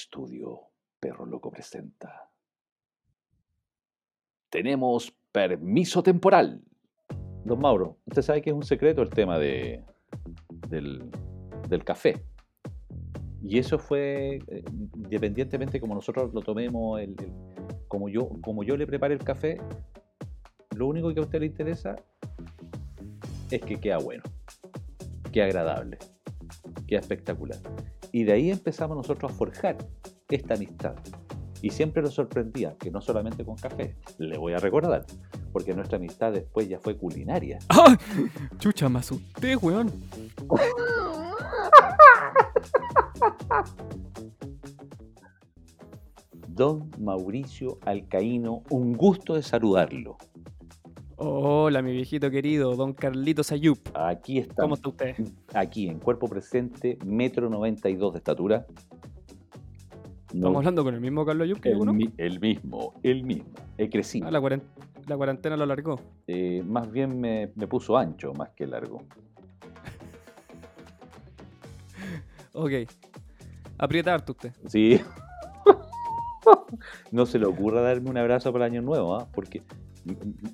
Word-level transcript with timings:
estudio, 0.00 0.60
Perro 0.98 1.26
Loco 1.26 1.50
presenta. 1.50 2.30
Tenemos 4.48 5.12
permiso 5.32 6.02
temporal. 6.02 6.62
Don 7.44 7.60
Mauro, 7.60 7.98
usted 8.06 8.22
sabe 8.22 8.42
que 8.42 8.50
es 8.50 8.56
un 8.56 8.62
secreto 8.64 9.02
el 9.02 9.10
tema 9.10 9.38
de, 9.38 9.84
del, 10.68 11.10
del 11.68 11.84
café. 11.84 12.22
Y 13.42 13.58
eso 13.58 13.78
fue, 13.78 14.36
eh, 14.48 14.64
independientemente 14.96 15.80
como 15.80 15.94
nosotros 15.94 16.32
lo 16.34 16.42
tomemos, 16.42 17.00
el- 17.00 17.16
como, 17.88 18.08
yo, 18.08 18.28
como 18.42 18.62
yo 18.62 18.76
le 18.76 18.86
prepare 18.86 19.14
el 19.14 19.24
café, 19.24 19.58
lo 20.76 20.86
único 20.86 21.12
que 21.14 21.20
a 21.20 21.22
usted 21.22 21.40
le 21.40 21.46
interesa 21.46 21.96
es 23.50 23.60
que 23.62 23.80
queda 23.80 23.98
bueno, 23.98 24.22
queda 25.32 25.46
agradable, 25.46 25.98
queda 26.86 27.00
espectacular. 27.00 27.58
Y 28.12 28.24
de 28.24 28.32
ahí 28.32 28.50
empezamos 28.50 28.96
nosotros 28.96 29.32
a 29.32 29.34
forjar 29.34 29.78
esta 30.28 30.54
amistad. 30.54 30.94
Y 31.62 31.70
siempre 31.70 32.02
nos 32.02 32.14
sorprendía 32.14 32.76
que 32.78 32.90
no 32.90 33.00
solamente 33.00 33.44
con 33.44 33.56
café, 33.56 33.96
le 34.18 34.38
voy 34.38 34.54
a 34.54 34.58
recordar, 34.58 35.04
porque 35.52 35.74
nuestra 35.74 35.98
amistad 35.98 36.32
después 36.32 36.68
ya 36.68 36.78
fue 36.78 36.96
culinaria. 36.96 37.58
¡Ay! 37.68 37.96
Chucha, 38.58 38.88
me 38.88 39.00
asusté, 39.00 39.56
weón. 39.56 39.92
Don 46.48 46.90
Mauricio 46.98 47.78
Alcaíno, 47.84 48.62
un 48.70 48.94
gusto 48.94 49.34
de 49.34 49.42
saludarlo. 49.42 50.16
Hola, 51.22 51.82
mi 51.82 51.92
viejito 51.92 52.30
querido, 52.30 52.74
don 52.76 52.94
Carlitos 52.94 53.52
Ayub. 53.52 53.78
Aquí 53.92 54.40
¿Cómo 54.56 54.74
estamos, 54.74 54.78
está 54.78 54.88
usted? 54.88 55.14
aquí 55.52 55.86
en 55.88 55.98
cuerpo 55.98 56.28
presente, 56.28 56.96
metro 57.04 57.50
92 57.50 58.12
de 58.14 58.18
estatura. 58.18 58.66
No, 60.32 60.36
¿Estamos 60.38 60.56
hablando 60.60 60.82
con 60.84 60.94
el 60.94 61.00
mismo 61.02 61.26
Carlos 61.26 61.44
Ayub 61.44 61.60
que 61.60 61.68
yo 61.68 61.74
el, 61.74 61.78
conozco? 61.80 62.12
el 62.16 62.40
mismo, 62.40 62.94
el 63.02 63.24
mismo. 63.24 63.50
He 63.76 63.90
crecido. 63.90 64.28
Ah, 64.28 64.30
la, 64.30 64.40
cuaren- 64.40 64.62
la 65.08 65.16
cuarentena 65.18 65.58
lo 65.58 65.64
alargó. 65.64 66.00
Eh, 66.26 66.62
más 66.66 66.90
bien 66.90 67.20
me, 67.20 67.52
me 67.54 67.66
puso 67.66 67.98
ancho 67.98 68.32
más 68.32 68.48
que 68.50 68.66
largo. 68.66 69.02
Ok. 72.52 72.72
Aprieta 73.78 74.12
harto 74.14 74.32
usted. 74.32 74.52
Sí. 74.68 75.00
no 77.12 77.24
se 77.26 77.38
le 77.38 77.46
ocurra 77.46 77.80
darme 77.80 78.10
un 78.10 78.16
abrazo 78.18 78.52
para 78.52 78.66
el 78.66 78.72
año 78.72 78.82
nuevo, 78.82 79.14
¿ah? 79.16 79.28
porque 79.32 79.62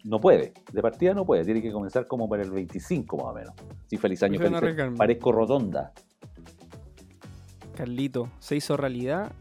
no 0.05 0.21
puede. 0.21 0.53
De 0.73 0.83
partida 0.83 1.15
no 1.15 1.25
puede. 1.25 1.45
Tiene 1.45 1.63
que 1.63 1.73
comenzar 1.73 2.07
como 2.07 2.29
para 2.29 2.43
el 2.43 2.51
25 2.51 3.17
más 3.17 3.27
o 3.27 3.33
menos. 3.35 3.55
Sí, 3.89 3.97
feliz 3.97 4.23
año. 4.23 4.39
Feliz 4.39 4.79
año. 4.79 4.95
Parezco 4.97 5.33
rotonda. 5.33 5.93
Carlito, 7.75 8.31
se 8.39 8.57
hizo 8.57 8.77
realidad 8.77 9.33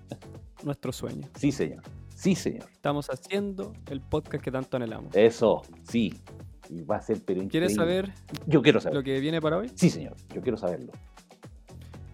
nuestro 0.63 0.91
sueño. 0.91 1.27
Sí, 1.35 1.51
señor. 1.51 1.83
Sí, 2.13 2.35
señor. 2.35 2.65
Estamos 2.71 3.07
haciendo 3.09 3.73
el 3.89 4.01
podcast 4.01 4.43
que 4.43 4.51
tanto 4.51 4.77
anhelamos. 4.77 5.15
Eso, 5.15 5.61
sí. 5.83 6.21
Y 6.69 6.81
va 6.81 6.97
a 6.97 7.01
ser, 7.01 7.21
pero 7.23 7.47
¿Quieres 7.47 7.73
increíble. 7.73 8.07
saber 8.07 8.13
Yo 8.47 8.61
quiero 8.61 8.79
saber. 8.81 8.95
lo 8.97 9.03
que 9.03 9.19
viene 9.19 9.39
para 9.41 9.57
hoy? 9.57 9.69
Sí, 9.75 9.89
señor. 9.89 10.15
Yo 10.33 10.41
quiero 10.41 10.57
saberlo. 10.57 10.91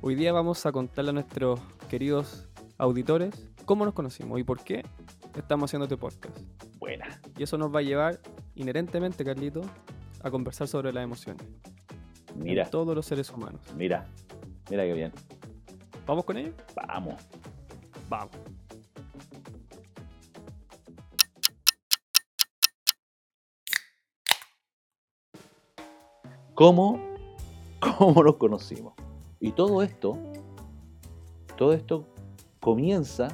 Hoy 0.01 0.15
día 0.15 0.33
vamos 0.33 0.65
a 0.65 0.71
contarle 0.71 1.11
a 1.11 1.13
nuestros 1.13 1.59
queridos 1.89 2.47
auditores 2.77 3.47
cómo 3.65 3.85
nos 3.85 3.93
conocimos 3.93 4.39
y 4.39 4.43
por 4.43 4.63
qué 4.63 4.83
estamos 5.35 5.69
haciendo 5.69 5.85
este 5.85 5.97
podcast. 5.97 6.37
Buena. 6.77 7.19
Y 7.37 7.43
eso 7.43 7.57
nos 7.57 7.73
va 7.73 7.79
a 7.79 7.83
llevar 7.83 8.19
inherentemente, 8.55 9.23
Carlito, 9.23 9.61
a 10.23 10.29
conversar 10.31 10.67
sobre 10.67 10.91
las 10.93 11.03
emociones. 11.03 11.45
en 12.35 12.43
Mira, 12.43 12.69
todos 12.69 12.95
los 12.95 13.05
seres 13.05 13.29
humanos. 13.29 13.61
mira. 13.75 14.07
Mira 14.69 14.83
qué 14.83 14.93
bien. 14.93 15.11
¿Vamos 16.05 16.23
con 16.25 16.37
ello? 16.37 16.53
Vamos. 16.75 17.15
Vamos. 18.09 18.31
¿Cómo, 26.53 26.99
cómo 27.97 28.23
nos 28.23 28.35
conocimos? 28.35 28.93
Y 29.39 29.51
todo 29.53 29.81
esto, 29.81 30.17
todo 31.57 31.73
esto 31.73 32.07
comienza 32.59 33.27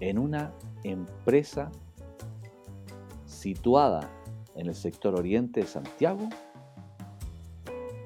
en 0.00 0.18
una 0.18 0.52
empresa 0.84 1.70
situada 3.26 4.08
en 4.54 4.66
el 4.68 4.74
sector 4.74 5.14
oriente 5.14 5.60
de 5.60 5.66
Santiago 5.66 6.28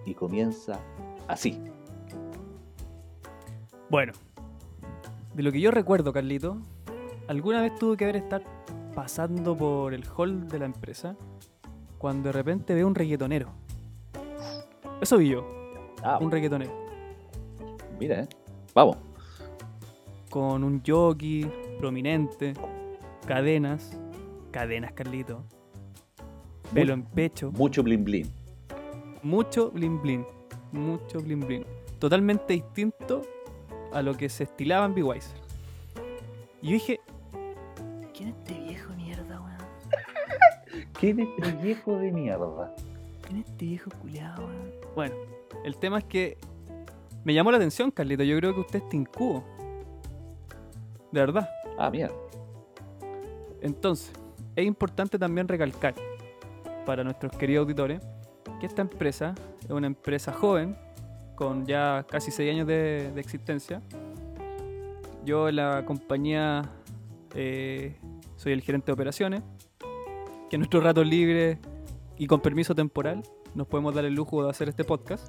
y 0.05 0.15
comienza 0.15 0.79
así. 1.29 1.59
Bueno, 3.89 4.13
de 5.35 5.43
lo 5.43 5.53
que 5.53 5.61
yo 5.61 5.71
recuerdo, 5.71 6.13
Carlito, 6.13 6.59
alguna 7.29 7.61
vez 7.61 7.75
tuve 7.79 7.97
que 7.97 8.05
haber 8.05 8.17
estar 8.17 8.43
pasando 8.95 9.57
por 9.57 9.95
el 9.95 10.05
hall 10.17 10.49
de 10.49 10.59
la 10.59 10.67
empresa 10.67 11.17
cuando 11.99 12.29
de 12.29 12.33
repente 12.33 12.75
veo 12.75 12.87
un 12.87 12.95
reggaetonero. 12.95 13.49
Eso 15.01 15.19
vi 15.19 15.31
yo, 15.31 15.47
Ah, 16.03 16.19
un 16.21 16.31
reggaetonero. 16.31 16.73
mira, 17.99 18.21
¿eh? 18.23 18.29
Vamos. 18.75 18.97
Con 20.33 20.65
un 20.65 20.83
jockey 20.85 21.47
prominente, 21.79 22.55
cadenas, 23.27 23.99
cadenas, 24.51 24.93
Carlito, 24.93 25.45
pelo 26.73 26.95
en 26.95 27.03
pecho, 27.03 27.53
Mucho 27.53 27.83
blin 27.83 28.03
blin. 28.03 28.33
mucho 29.23 29.71
blin 29.71 30.01
blin, 30.01 30.25
mucho 30.73 31.21
blin 31.21 31.41
blin. 31.41 31.67
Totalmente 31.99 32.55
distinto 32.55 33.21
a 33.93 34.01
lo 34.01 34.17
que 34.17 34.31
se 34.31 34.45
estilaba 34.45 34.87
en 34.87 34.95
B-Wiser. 34.95 35.37
Y 36.63 36.67
yo 36.69 36.73
dije, 36.73 37.01
¿quién 38.15 38.31
es 38.31 38.35
este 38.37 38.55
viejo 38.59 38.95
mierda, 38.95 39.39
weón? 39.39 39.59
¿Quién 40.99 41.21
es 41.21 41.29
este 41.39 41.53
viejo 41.63 41.99
de 41.99 42.11
mierda? 42.11 42.75
¿Quién 43.27 43.41
es 43.43 43.49
este 43.51 43.67
viejo 43.67 43.91
culiado, 44.01 44.47
weón? 44.47 44.71
Bueno, 44.95 45.15
el 45.65 45.77
tema 45.77 45.99
es 45.99 46.05
que 46.05 46.39
me 47.23 47.35
llamó 47.35 47.51
la 47.51 47.59
atención, 47.59 47.91
Carlito. 47.91 48.23
Yo 48.25 48.35
creo 48.39 48.55
que 48.55 48.61
usted 48.61 48.79
es 48.83 48.89
tincudo. 48.89 49.45
De 51.13 51.21
verdad. 51.21 51.49
Ah, 51.79 51.91
mira. 51.91 52.11
Entonces, 53.61 54.13
es 54.57 54.67
importante 54.67 55.19
también 55.19 55.47
recalcar 55.47 55.95
para 56.85 57.05
nuestros 57.05 57.33
queridos 57.37 57.65
auditores 57.65 58.01
que 58.59 58.67
esta 58.67 58.83
empresa 58.83 59.35
es 59.63 59.71
una 59.71 59.87
empresa 59.87 60.33
joven, 60.33 60.77
con 61.35 61.67
ya 61.67 62.05
casi 62.09 62.31
6 62.31 62.51
años 62.51 62.67
de, 62.67 63.11
de 63.15 63.21
existencia. 63.21 63.83
Yo 65.25 65.49
en 65.49 65.57
la 65.57 65.85
compañía 65.85 66.63
eh, 67.35 67.97
soy 68.37 68.53
el 68.53 68.63
gerente 68.63 68.87
de 68.87 68.93
operaciones, 68.93 69.43
que 70.49 70.57
en 70.57 70.61
nuestro 70.61 70.81
rato 70.81 71.03
libre 71.05 71.59
y 72.19 72.27
con 72.27 72.41
permiso 72.41 72.75
temporal 72.75 73.23
nos 73.55 73.67
podemos 73.67 73.95
dar 73.95 74.05
el 74.05 74.15
lujo 74.15 74.45
de 74.45 74.51
hacer 74.51 74.69
este 74.69 74.85
podcast. 74.85 75.29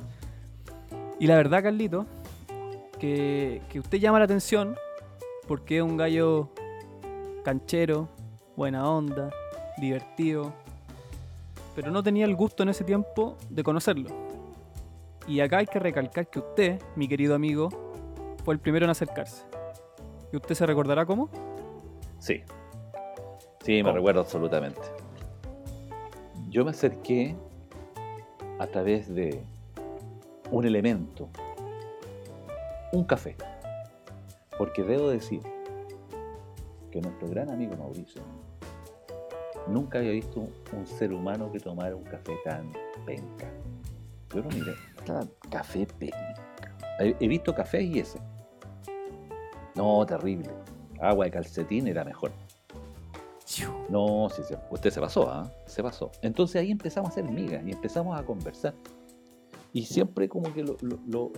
Y 1.20 1.28
la 1.28 1.36
verdad, 1.36 1.64
Carlito, 1.64 2.06
que, 3.00 3.62
que 3.70 3.80
usted 3.80 4.00
llama 4.00 4.20
la 4.20 4.26
atención 4.26 4.76
porque 5.48 5.78
es 5.78 5.84
un 5.84 5.98
gallo 5.98 6.50
canchero, 7.44 8.08
buena 8.56 8.90
onda, 8.90 9.30
divertido, 9.78 10.54
pero 11.76 11.92
no 11.92 12.04
tenía 12.04 12.26
el 12.26 12.36
gusto 12.36 12.64
en 12.64 12.70
ese 12.70 12.84
tiempo 12.84 13.38
de 13.50 13.64
conocerlo. 13.64 14.10
Y 15.28 15.40
acá 15.40 15.60
hay 15.60 15.66
que 15.66 15.80
recalcar 15.80 16.28
que 16.28 16.40
usted, 16.40 16.82
mi 16.96 17.08
querido 17.08 17.36
amigo, 17.36 17.70
fue 18.44 18.54
el 18.54 18.60
primero 18.60 18.86
en 18.86 18.92
acercarse. 18.92 19.44
¿Y 20.32 20.38
usted 20.38 20.56
se 20.56 20.66
recordará 20.66 21.06
cómo? 21.06 21.30
Sí. 22.20 22.44
Sí, 23.64 23.82
me 23.82 23.92
recuerdo 23.92 24.22
absolutamente. 24.22 24.82
Yo 26.50 26.66
me 26.66 26.72
acerqué 26.72 27.36
a 28.60 28.68
través 28.68 29.14
de 29.14 29.44
un 30.52 30.66
elemento, 30.66 31.30
un 32.92 33.04
café. 33.06 33.36
Porque 34.58 34.84
debo 34.84 35.10
decir 35.10 35.42
que 36.92 37.02
nuestro 37.02 37.28
gran 37.30 37.50
amigo 37.50 37.76
Mauricio 37.78 38.22
nunca 39.68 39.98
había 40.00 40.12
visto 40.12 40.48
un 40.76 40.86
ser 40.86 41.12
humano 41.14 41.52
que 41.52 41.60
tomara 41.60 41.96
un 41.96 42.04
café 42.04 42.36
tan 42.44 42.72
penca. 43.06 43.50
Yo 44.34 44.42
lo 44.42 44.50
miré, 44.50 44.74
"Ah, 45.10 45.26
café 45.50 45.86
penca. 45.98 46.36
He, 47.00 47.28
visto 47.28 47.54
cafés 47.56 47.84
y 47.84 48.00
ese. 48.00 48.20
No, 49.76 50.06
terrible. 50.06 50.50
Agua 51.00 51.26
de 51.26 51.32
calcetín 51.32 51.88
era 51.88 52.04
mejor. 52.04 52.32
No, 53.90 54.30
sí, 54.30 54.42
sí, 54.48 54.54
usted 54.70 54.90
se 54.92 55.00
pasó, 55.02 55.30
¿ah? 55.30 55.52
Se 55.66 55.84
pasó. 55.84 56.12
Entonces 56.22 56.62
ahí 56.62 56.72
empezamos 56.72 57.10
a 57.10 57.12
hacer 57.12 57.24
migas 57.26 57.64
y 57.66 57.72
empezamos 57.72 58.18
a 58.20 58.24
conversar. 58.24 58.74
Y 59.74 59.84
siempre 59.86 60.30
como 60.30 60.54
que 60.54 60.64
lo, 60.64 60.78
lo- 60.82 61.00
lo- 61.08 61.32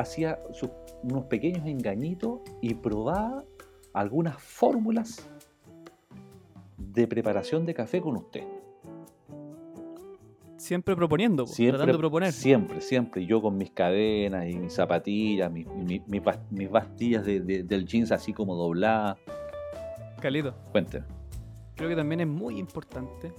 hacía 0.00 0.38
sus- 0.52 0.70
unos 1.02 1.24
pequeños 1.26 1.66
engañitos 1.66 2.40
y 2.60 2.74
probaba 2.74 3.44
algunas 3.92 4.40
fórmulas 4.42 5.28
de 6.78 7.06
preparación 7.06 7.64
de 7.66 7.74
café 7.74 8.00
con 8.00 8.16
usted. 8.16 8.44
siempre 10.56 10.94
proponiendo, 10.94 11.46
Siempre, 11.46 11.78
tratando 11.78 11.92
de 11.94 11.98
proponer. 11.98 12.32
Siempre, 12.32 12.80
siempre. 12.82 13.24
Yo 13.24 13.40
con 13.40 13.56
mis 13.56 13.70
cadenas 13.70 14.46
y 14.46 14.56
mis 14.58 14.74
zapatillas, 14.74 15.50
mis, 15.50 15.66
mis, 15.68 16.06
mis 16.06 16.22
bas- 16.22 16.38
mis 16.50 16.70
bastillas 16.70 17.24
de- 17.24 17.40
de- 17.40 17.62
del 17.62 17.86
jeans 17.86 18.12
así 18.12 18.32
como 18.34 18.54
dobladas. 18.54 19.16
Calito, 20.20 20.54
Cuénteme. 20.70 21.06
creo 21.76 21.88
que 21.88 21.96
también 21.96 22.20
es 22.20 22.26
muy 22.26 22.58
importante, 22.58 23.32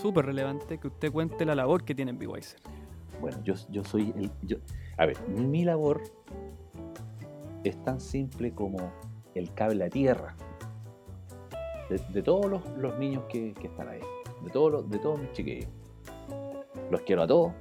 súper 0.00 0.26
relevante, 0.26 0.78
que 0.78 0.86
usted 0.86 1.10
cuente 1.10 1.44
la 1.44 1.56
labor 1.56 1.82
que 1.84 1.92
tiene 1.94 2.12
en 2.12 2.18
Beweiser. 2.20 2.60
Bueno, 3.20 3.38
yo, 3.42 3.54
yo 3.70 3.82
soy 3.84 4.14
el. 4.16 4.30
yo- 4.42 4.58
a 5.00 5.06
ver, 5.06 5.16
mi 5.28 5.64
labor 5.64 6.02
es 7.64 7.82
tan 7.84 7.98
simple 7.98 8.52
como 8.52 8.76
el 9.34 9.50
cable 9.54 9.84
a 9.84 9.88
tierra. 9.88 10.36
De, 12.12 12.22
todos 12.22 12.62
los, 12.76 12.98
niños 12.98 13.24
que, 13.30 13.54
que 13.54 13.68
están 13.68 13.88
ahí. 13.88 14.00
De 14.44 14.50
todos, 14.50 14.70
los- 14.70 14.90
de 14.90 14.98
todos 14.98 15.18
mis 15.18 15.32
chiquillos. 15.32 15.70
Los 16.90 17.00
quiero 17.00 17.22
a 17.22 17.26
todos. 17.26 17.52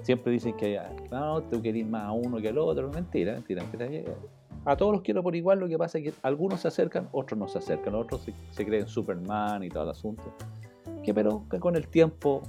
Siempre 0.00 0.32
dicen 0.32 0.56
que 0.56 0.80
no, 1.10 1.42
tú 1.42 1.60
querés 1.60 1.86
más 1.86 2.04
a 2.04 2.12
uno 2.12 2.38
que 2.38 2.48
al 2.48 2.56
otro. 2.56 2.88
Mentira, 2.88 3.34
mentira. 3.34 3.62
mentira. 3.62 4.14
A 4.64 4.74
todos 4.74 4.92
los 4.92 5.02
quiero 5.02 5.22
por 5.22 5.36
igual. 5.36 5.60
Lo 5.60 5.68
que 5.68 5.76
pasa 5.76 5.98
es 5.98 6.04
que 6.04 6.14
algunos 6.22 6.60
se 6.60 6.68
acercan, 6.68 7.10
otros 7.12 7.38
no 7.38 7.46
se 7.46 7.58
acercan. 7.58 7.94
Otros 7.94 8.22
se, 8.22 8.32
se 8.52 8.64
creen 8.64 8.88
Superman 8.88 9.62
y 9.64 9.68
todo 9.68 9.82
el 9.82 9.90
asunto. 9.90 10.22
Que 11.02 11.12
pero 11.12 11.44
que 11.50 11.60
con 11.60 11.76
el 11.76 11.88
tiempo 11.88 12.42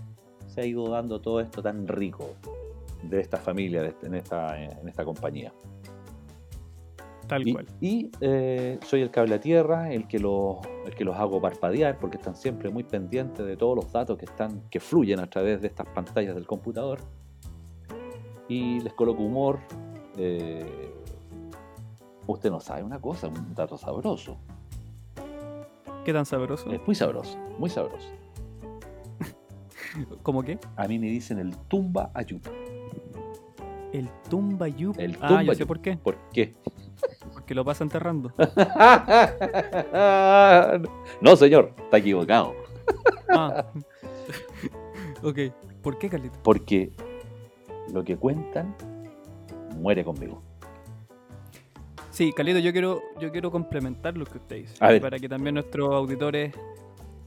se 0.48 0.62
ha 0.62 0.66
ido 0.66 0.88
dando 0.90 1.20
todo 1.22 1.40
esto 1.40 1.62
tan 1.62 1.88
rico 1.88 2.30
de 3.04 3.20
esta 3.22 3.38
familia, 3.38 3.82
de 3.82 3.90
este- 3.90 4.08
en, 4.08 4.16
esta, 4.16 4.62
en 4.62 4.88
esta 4.88 5.04
compañía. 5.06 5.54
Tal 7.28 7.48
Y, 7.48 7.54
cual. 7.54 7.66
y, 7.82 8.12
eh, 8.22 8.80
soy 8.86 9.02
el 9.02 9.10
cable 9.10 9.36
a 9.36 9.40
tierra, 9.40 9.92
el 9.92 10.08
que, 10.08 10.20
los, 10.20 10.58
el 10.86 10.94
que 10.94 11.04
los 11.04 11.16
hago 11.16 11.42
parpadear, 11.42 11.98
porque 12.00 12.18
están 12.18 12.36
siempre 12.36 12.70
muy 12.70 12.84
pendientes 12.84 13.44
de 13.46 13.58
todos 13.58 13.76
los 13.76 13.92
datos 13.92 14.18
que, 14.18 14.26
están, 14.26 14.62
que 14.70 14.80
fluyen 14.80 15.20
a 15.20 15.28
través 15.28 15.60
de 15.62 15.68
estas 15.68 15.88
pantallas 15.88 16.36
del 16.36 16.46
computador. 16.46 17.00
Y 18.48 18.80
les 18.82 18.94
coloco 18.94 19.24
humor. 19.24 19.60
eh, 20.18 20.92
usted 22.28 22.50
no 22.52 22.60
sabe 22.60 22.84
una 22.84 23.00
cosa, 23.02 23.28
un 23.28 23.54
dato 23.56 23.78
sabroso. 23.78 24.38
¿Qué 26.06 26.14
tan 26.14 26.26
sabroso? 26.26 26.72
Es 26.72 26.82
muy 26.86 26.96
sabroso, 26.96 27.38
muy 27.58 27.70
sabroso. 27.72 28.08
¿Cómo 30.24 30.44
qué? 30.44 30.60
A 30.76 30.88
mí 30.88 31.00
me 31.00 31.08
dicen 31.08 31.40
el 31.40 31.56
tumba 31.68 32.12
ayuda. 32.14 32.52
El 33.94 34.10
tumba 34.30 34.68
yup. 34.68 35.00
El 35.00 35.18
ah, 35.22 35.28
tumba 35.28 35.44
ya 35.44 35.54
sé 35.54 35.60
yup. 35.60 35.68
por 35.68 35.82
qué. 35.82 35.98
¿Por 35.98 36.18
qué? 36.34 36.54
Porque 37.34 37.56
lo 37.56 37.64
pasa 37.64 37.84
enterrando. 37.84 38.32
no, 41.22 41.36
señor, 41.36 41.74
está 41.78 41.98
equivocado. 41.98 42.56
Ah. 43.30 43.66
ok. 45.24 45.40
¿Por 45.82 45.98
qué, 45.98 46.10
Carlito? 46.10 46.40
Porque 46.44 46.92
lo 47.94 48.04
que 48.04 48.18
cuentan 48.18 48.76
muere 49.78 50.04
conmigo. 50.04 50.42
Sí, 52.10 52.32
Carlito, 52.32 52.60
yo 52.60 52.72
quiero, 52.72 53.02
yo 53.20 53.32
quiero 53.32 53.52
complementar 53.52 54.18
lo 54.18 54.26
que 54.26 54.38
usted 54.38 54.56
dice. 54.56 54.80
Para 54.80 55.20
que 55.20 55.28
también 55.28 55.56
nuestros 55.56 55.94
auditores 55.94 56.54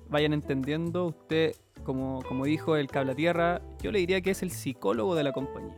vayan 0.09 0.33
entendiendo. 0.33 1.07
Usted, 1.07 1.55
como, 1.89 2.23
como 2.29 2.45
dijo 2.45 2.77
el 2.77 2.87
cable 2.89 3.13
a 3.13 3.15
tierra, 3.15 3.63
yo 3.83 3.91
le 3.91 4.01
diría 4.01 4.21
que 4.21 4.33
es 4.33 4.43
el 4.43 4.51
psicólogo 4.51 5.15
de 5.15 5.25
la 5.25 5.33
compañía. 5.33 5.73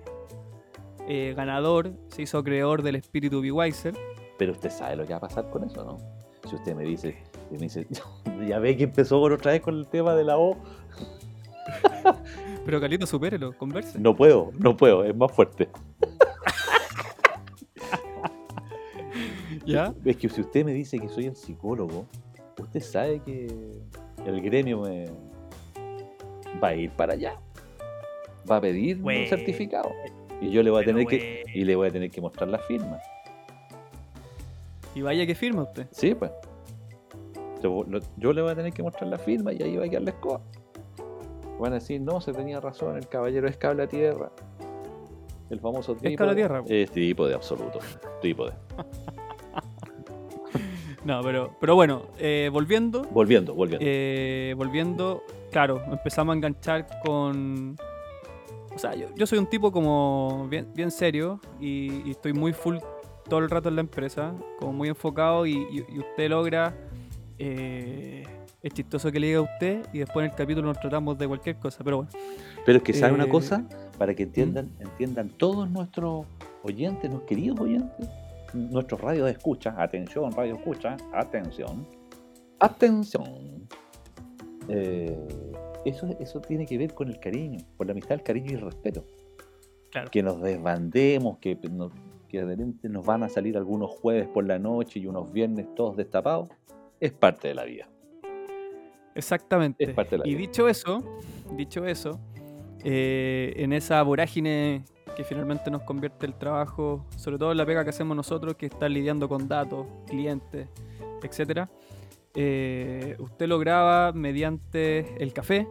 Eh, 1.07 1.35
ganador, 1.37 1.93
se 2.09 2.23
hizo 2.23 2.43
creador 2.43 2.83
del 2.83 2.97
espíritu 2.97 3.41
Beweiser. 3.41 3.95
Pero 4.37 4.51
usted 4.51 4.71
sabe 4.71 4.97
lo 4.97 5.07
que 5.07 5.13
va 5.13 5.19
a 5.19 5.21
pasar 5.21 5.49
con 5.51 5.63
eso, 5.63 5.85
¿no? 5.85 5.99
Si 6.49 6.57
usted 6.57 6.75
me 6.75 6.83
dice, 6.83 7.17
y 7.53 7.55
me 7.55 7.61
dice, 7.61 7.87
ya 8.49 8.59
ve 8.59 8.77
que 8.77 8.83
empezó 8.83 9.21
otra 9.21 9.53
vez 9.53 9.61
con 9.61 9.77
el 9.77 9.87
tema 9.87 10.17
de 10.17 10.25
la 10.25 10.37
O. 10.37 10.57
Pero 12.65 12.81
Carlito, 12.81 13.07
supérelo, 13.07 13.57
converse. 13.57 13.97
No 14.01 14.17
puedo, 14.17 14.51
no 14.59 14.77
puedo, 14.77 15.05
es 15.05 15.15
más 15.15 15.31
fuerte. 15.31 15.69
¿Ya? 19.65 19.95
Es 20.05 20.17
que 20.17 20.29
si 20.29 20.41
usted 20.41 20.65
me 20.65 20.73
dice 20.73 20.99
que 20.99 21.09
soy 21.09 21.27
el 21.27 21.37
psicólogo, 21.37 22.07
usted 22.59 22.81
sabe 22.81 23.21
que 23.21 23.47
el 24.27 24.41
gremio 24.41 24.81
me 24.81 25.30
va 26.63 26.69
a 26.69 26.75
ir 26.75 26.91
para 26.91 27.15
allá. 27.15 27.37
Va 28.51 28.57
a 28.57 28.61
pedir 28.61 28.97
un 29.03 29.27
certificado. 29.29 29.91
Y 30.41 30.51
yo 30.51 30.63
le 30.63 30.71
voy 30.71 30.83
a 30.83 30.85
Pero 30.85 30.97
tener 30.99 31.07
que, 31.09 31.45
y 31.55 31.65
le 31.65 31.77
voy 31.77 31.89
a 31.89 31.91
tener 31.91 32.11
que 32.11 32.21
mostrar 32.21 32.49
la 32.49 32.59
firma. 32.59 32.99
Y 34.95 35.03
vaya 35.03 35.27
que 35.27 35.35
firma 35.35 35.63
usted. 35.63 35.87
Sí, 35.91 36.15
pues. 36.15 36.31
Yo, 37.63 37.85
lo- 37.87 38.01
yo 38.17 38.33
le 38.33 38.43
voy 38.43 38.51
a 38.53 38.55
tener 38.55 38.73
que 38.73 38.83
mostrar 38.83 39.09
la 39.09 39.19
firma 39.19 39.53
y 39.53 39.63
ahí 39.63 39.77
va 39.77 39.85
a 39.85 39.89
quedar 39.89 40.03
la 40.03 40.11
escoba. 40.11 40.41
Van 41.59 41.73
a 41.73 41.75
decir, 41.77 42.01
no, 42.01 42.21
se 42.23 42.33
tenía 42.33 42.59
razón, 42.61 42.97
el 42.97 43.07
caballero 43.07 43.47
es 43.47 43.57
cable 43.59 43.83
a 43.83 43.87
tierra. 43.87 44.31
El 45.51 45.61
famoso 45.61 45.95
tipo. 45.95 46.17
cable 46.17 46.33
a 46.33 46.37
tierra. 46.37 46.65
Es 46.67 46.91
tipo 46.91 47.27
de 47.29 47.35
absoluto. 47.35 47.81
Tipo 48.23 48.47
de. 48.47 48.53
No, 51.05 51.23
pero, 51.23 51.57
pero 51.61 51.75
bueno, 51.75 52.03
eh, 52.19 52.51
volviendo. 52.53 53.03
Volviendo, 53.05 53.55
volviendo. 53.55 53.85
Eh, 53.89 54.55
volviendo, 54.57 55.23
claro, 55.51 55.83
empezamos 55.91 56.33
a 56.35 56.37
enganchar 56.37 56.87
con... 57.05 57.77
O 58.75 58.79
sea, 58.79 58.95
yo, 58.95 59.07
yo 59.17 59.27
soy 59.27 59.39
un 59.39 59.47
tipo 59.47 59.73
como 59.73 60.47
bien, 60.49 60.69
bien 60.75 60.91
serio 60.91 61.41
y, 61.59 62.03
y 62.07 62.11
estoy 62.11 62.33
muy 62.33 62.53
full 62.53 62.77
todo 63.29 63.41
el 63.41 63.51
rato 63.51 63.69
en 63.69 63.77
la 63.77 63.81
empresa, 63.81 64.33
como 64.59 64.73
muy 64.73 64.89
enfocado 64.89 65.47
y, 65.47 65.53
y- 65.53 65.85
y 65.95 65.99
usted 65.99 66.29
logra... 66.29 66.75
eh, 67.39 68.25
es 68.63 68.75
chistoso 68.75 69.11
que 69.11 69.19
le 69.19 69.29
diga 69.29 69.39
a 69.39 69.43
usted 69.43 69.87
y 69.91 70.01
después 70.01 70.23
en 70.27 70.33
el 70.33 70.37
capítulo 70.37 70.67
nos 70.69 70.79
tratamos 70.79 71.17
de 71.17 71.27
cualquier 71.27 71.57
cosa, 71.57 71.83
pero 71.83 71.97
bueno. 72.05 72.11
Pero 72.67 72.77
es 72.77 72.85
que 72.85 72.93
sabe 72.93 73.15
una 73.15 73.25
eh, 73.25 73.29
cosa, 73.31 73.65
para 73.97 74.15
que 74.15 74.25
entiendan, 74.25 74.69
entiendan 74.79 75.31
todos 75.31 75.71
nuestros 75.71 76.27
oyentes, 76.63 77.09
nuestros 77.11 77.23
queridos 77.27 77.59
oyentes, 77.59 78.07
nuestros 78.55 79.01
radios 79.01 79.27
de 79.27 79.33
escucha, 79.33 79.75
atención, 79.79 80.33
radio 80.33 80.55
escucha, 80.57 80.97
atención, 81.13 81.87
atención. 82.59 83.69
Eh, 84.69 85.17
eso, 85.85 86.09
eso 86.21 86.41
tiene 86.41 86.67
que 86.67 86.79
ver 86.79 86.95
con 86.95 87.09
el 87.09 87.19
cariño, 87.19 87.59
con 87.77 87.87
la 87.87 87.93
amistad, 87.93 88.13
el 88.13 88.23
cariño 88.23 88.51
y 88.53 88.55
el 88.55 88.61
respeto. 88.61 89.05
Claro. 89.91 90.11
Que 90.11 90.23
nos 90.23 90.41
desbandemos, 90.41 91.39
que, 91.39 91.57
nos- 91.71 91.93
que 92.29 92.39
de 92.39 92.45
repente 92.47 92.89
nos 92.89 93.05
van 93.05 93.23
a 93.25 93.29
salir 93.29 93.57
algunos 93.57 93.91
jueves 93.91 94.29
por 94.29 94.45
la 94.47 94.59
noche 94.59 95.01
y 95.01 95.07
unos 95.07 95.33
viernes 95.33 95.67
todos 95.75 95.97
destapados, 95.97 96.49
es 97.01 97.13
parte 97.13 97.49
de 97.49 97.55
la 97.55 97.65
vida. 97.65 97.89
Exactamente. 99.15 99.85
Es 99.85 99.91
parte 99.95 100.13
de 100.13 100.19
la 100.19 100.27
y 100.29 100.31
vida. 100.35 100.39
dicho 100.47 100.69
eso, 100.69 101.03
dicho 101.57 101.85
eso, 101.87 102.21
eh, 102.85 103.53
en 103.57 103.73
esa 103.73 104.03
vorágine 104.03 104.85
que 105.17 105.25
finalmente 105.25 105.71
nos 105.71 105.83
convierte 105.83 106.27
el 106.27 106.35
trabajo, 106.35 107.07
sobre 107.17 107.39
todo 107.39 107.55
la 107.55 107.67
pega 107.67 107.85
que 107.85 107.91
hacemos 107.91 108.17
nosotros, 108.17 108.55
que 108.55 108.67
está 108.67 108.89
lidiando 108.89 109.29
con 109.29 109.49
datos, 109.49 109.87
clientes, 110.07 110.69
etcétera, 111.23 111.71
eh, 112.35 113.17
usted 113.19 113.49
lograba 113.49 114.13
mediante 114.13 115.23
el 115.23 115.33
café 115.33 115.67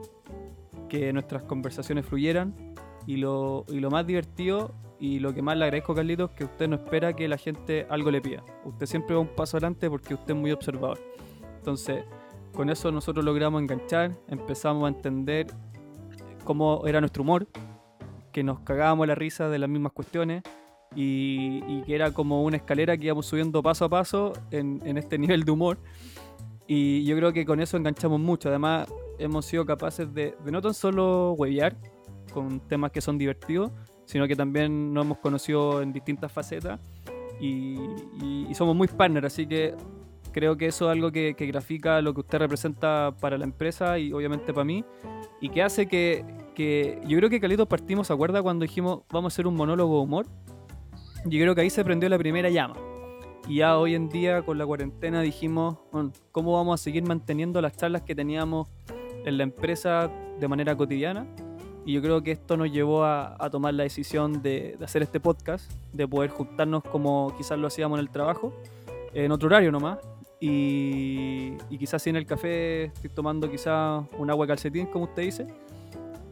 que 0.90 1.14
nuestras 1.14 1.44
conversaciones 1.44 2.06
fluyeran 2.06 2.54
y 3.08 3.18
lo, 3.18 3.66
y 3.70 3.80
lo 3.80 3.90
más 3.90 4.06
divertido 4.06 4.74
y 5.00 5.20
lo 5.20 5.34
que 5.34 5.42
más 5.42 5.56
le 5.58 5.64
agradezco, 5.66 5.96
Carlitos, 5.96 6.32
que 6.32 6.44
usted 6.44 6.68
no 6.68 6.76
espera 6.76 7.14
que 7.14 7.28
la 7.28 7.38
gente 7.38 7.88
algo 7.90 8.12
le 8.12 8.22
pida. 8.22 8.44
Usted 8.66 8.86
siempre 8.86 9.16
va 9.16 9.22
un 9.22 9.30
paso 9.30 9.56
adelante 9.56 9.90
porque 9.90 10.14
usted 10.14 10.34
es 10.34 10.40
muy 10.40 10.52
observador. 10.52 11.00
Entonces, 11.58 12.04
con 12.54 12.70
eso 12.70 12.92
nosotros 12.92 13.24
logramos 13.24 13.62
enganchar, 13.62 14.12
empezamos 14.28 14.86
a 14.86 14.96
entender 14.96 15.48
cómo 16.44 16.86
era 16.86 17.00
nuestro 17.00 17.24
humor, 17.24 17.48
que 18.32 18.44
nos 18.44 18.60
cagábamos 18.62 19.08
la 19.08 19.16
risa 19.16 19.50
de 19.50 19.60
las 19.60 19.70
mismas 19.70 19.92
cuestiones 19.94 20.44
y, 20.96 21.62
y 21.68 21.84
que 21.86 21.96
era 21.96 22.12
como 22.14 22.44
una 22.44 22.58
escalera 22.58 22.98
que 22.98 23.06
íbamos 23.06 23.26
subiendo 23.28 23.62
paso 23.62 23.86
a 23.86 23.90
paso 23.90 24.34
en, 24.52 24.82
en 24.86 24.98
este 24.98 25.18
nivel 25.20 25.44
de 25.44 25.52
humor. 25.52 25.78
Y 26.68 27.04
yo 27.06 27.16
creo 27.18 27.34
que 27.34 27.46
con 27.46 27.60
eso 27.60 27.78
enganchamos 27.78 28.20
mucho. 28.20 28.50
Además, 28.50 28.88
hemos 29.18 29.46
sido 29.46 29.66
capaces 29.66 30.14
de, 30.14 30.36
de 30.46 30.52
no 30.52 30.62
tan 30.62 30.74
solo 30.74 31.34
huevear 31.34 31.76
con 32.34 32.60
temas 32.60 32.92
que 32.92 33.02
son 33.02 33.18
divertidos, 33.18 33.72
sino 34.06 34.28
que 34.28 34.36
también 34.36 34.94
nos 34.94 35.06
hemos 35.06 35.18
conocido 35.18 35.82
en 35.82 35.92
distintas 35.94 36.32
facetas 36.32 36.80
y, 37.40 37.78
y- 38.22 38.48
y 38.50 38.54
somos 38.56 38.76
muy 38.76 38.88
partners, 38.88 39.28
así 39.28 39.48
que 39.48 39.76
creo 40.32 40.58
que 40.58 40.68
eso 40.68 40.86
es 40.86 40.92
algo 40.92 41.12
que, 41.12 41.34
grafica 41.34 42.02
lo 42.02 42.14
que 42.14 42.22
usted 42.22 42.40
representa 42.40 43.14
para 43.20 43.38
la 43.38 43.44
empresa 43.44 43.98
y 44.00 44.14
obviamente 44.14 44.54
para 44.54 44.66
mí 44.66 44.84
y 45.42 45.50
que 45.50 45.64
hace 45.64 45.88
que, 45.88 46.26
que 46.56 47.02
yo 47.06 47.18
creo 47.18 47.30
que 47.30 47.40
Calito 47.40 47.66
partimos, 47.68 48.08
¿se 48.08 48.14
acuerda 48.14 48.42
cuando 48.42 48.64
dijimos 48.64 49.02
vamos 49.12 49.34
a 49.34 49.36
hacer 49.36 49.48
un 49.48 49.56
monólogo 49.56 50.02
humor? 50.02 50.28
Yo 51.26 51.40
creo 51.40 51.56
que 51.56 51.62
ahí 51.62 51.70
se 51.70 51.84
prendió 51.84 52.08
la 52.08 52.18
primera 52.18 52.50
llama. 52.50 52.76
Y 53.48 53.58
ya 53.58 53.78
hoy 53.78 53.96
en 53.96 54.10
día 54.10 54.44
con 54.44 54.58
la 54.58 54.66
cuarentena 54.66 55.22
dijimos, 55.22 55.78
bueno, 55.92 56.12
¿cómo 56.32 56.54
vamos 56.54 56.80
a 56.80 56.84
seguir 56.84 57.04
manteniendo 57.04 57.62
las 57.62 57.76
charlas 57.76 58.04
que 58.04 58.14
teníamos 58.14 58.68
en 59.26 59.38
la 59.38 59.44
empresa 59.44 60.12
de 60.40 60.48
manera 60.48 60.76
cotidiana? 60.76 61.26
Y 61.86 61.94
yo 61.94 62.02
creo 62.02 62.22
que 62.22 62.32
esto 62.32 62.56
nos 62.58 62.72
llevó 62.72 63.04
a, 63.04 63.36
a 63.44 63.50
tomar 63.50 63.74
la 63.74 63.84
decisión 63.84 64.44
de, 64.44 64.76
de 64.78 64.86
hacer 64.86 65.02
este 65.02 65.20
podcast, 65.20 65.72
de 65.92 66.08
poder 66.08 66.30
juntarnos 66.30 66.84
como 66.84 67.34
quizás 67.38 67.58
lo 67.58 67.68
hacíamos 67.68 67.98
en 67.98 68.06
el 68.06 68.12
trabajo, 68.12 68.54
en 69.14 69.32
otro 69.32 69.48
horario 69.48 69.72
nomás, 69.72 69.98
Y, 70.40 71.54
y 71.70 71.78
quizás 71.78 72.02
sin 72.02 72.16
el 72.16 72.26
café 72.26 72.86
estoy 72.86 73.10
tomando 73.10 73.50
quizás 73.50 74.06
un 74.18 74.30
agua 74.30 74.48
calcetín, 74.48 74.88
como 74.88 75.06
usted 75.06 75.24
dice. 75.24 75.48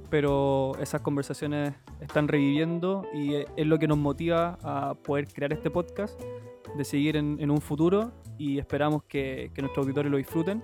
Pero 0.10 0.74
esas 0.82 1.02
conversaciones 1.02 1.74
están 2.00 2.28
reviviendo 2.28 3.06
y 3.14 3.36
es 3.36 3.66
lo 3.66 3.78
que 3.78 3.88
nos 3.88 3.98
motiva 3.98 4.58
a 4.64 4.94
poder 4.94 5.28
crear 5.28 5.52
este 5.52 5.70
podcast, 5.70 6.20
de 6.78 6.86
seguir 6.86 7.18
en, 7.18 7.38
en 7.42 7.52
un 7.52 7.60
futuro 7.60 8.14
y 8.38 8.60
esperamos 8.60 9.04
que, 9.04 9.52
que 9.54 9.62
nuestros 9.62 9.84
auditores 9.86 10.10
lo 10.10 10.18
disfruten 10.18 10.64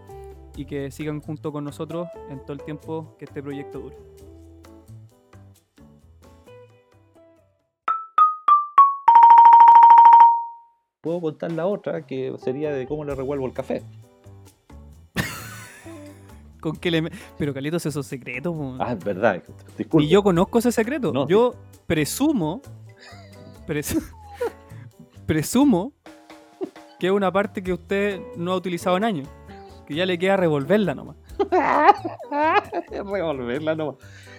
y 0.55 0.65
que 0.65 0.91
sigan 0.91 1.19
junto 1.19 1.51
con 1.51 1.63
nosotros 1.63 2.07
en 2.29 2.39
todo 2.41 2.53
el 2.53 2.63
tiempo 2.63 3.15
que 3.17 3.25
este 3.25 3.41
proyecto 3.41 3.79
dure. 3.79 3.97
Puedo 11.03 11.19
contar 11.19 11.51
la 11.51 11.65
otra, 11.67 12.05
que 12.05 12.33
sería 12.37 12.71
de 12.71 12.87
cómo 12.87 13.03
le 13.03 13.13
revuelvo 13.13 13.45
el 13.45 13.51
café. 13.51 13.83
¿Con 16.61 16.77
qué 16.77 16.89
le 16.91 17.11
Pero 17.37 17.53
Carlitos, 17.53 17.85
eso 17.85 17.99
es 17.99 18.07
secreto. 18.07 18.53
po. 18.53 18.77
Ah, 18.79 18.93
es 18.93 19.03
verdad. 19.03 19.43
Disculpe. 19.77 20.05
Y 20.05 20.07
yo 20.07 20.23
conozco 20.23 20.59
ese 20.59 20.71
secreto. 20.71 21.11
No, 21.11 21.27
yo 21.27 21.55
presumo. 21.87 22.61
pres- 23.67 24.01
presumo 25.25 25.91
que 27.01 27.07
es 27.07 27.11
una 27.11 27.33
parte 27.33 27.61
que 27.61 27.73
usted 27.73 28.21
no 28.37 28.53
ha 28.53 28.55
utilizado 28.55 28.95
en 28.95 29.03
años. 29.03 29.27
Que 29.85 29.95
ya 29.95 30.05
le 30.05 30.17
queda 30.17 30.37
revolverla 30.37 30.95
nomás. 30.95 31.17
Revolverla 32.89 33.75
nomás. 33.75 33.95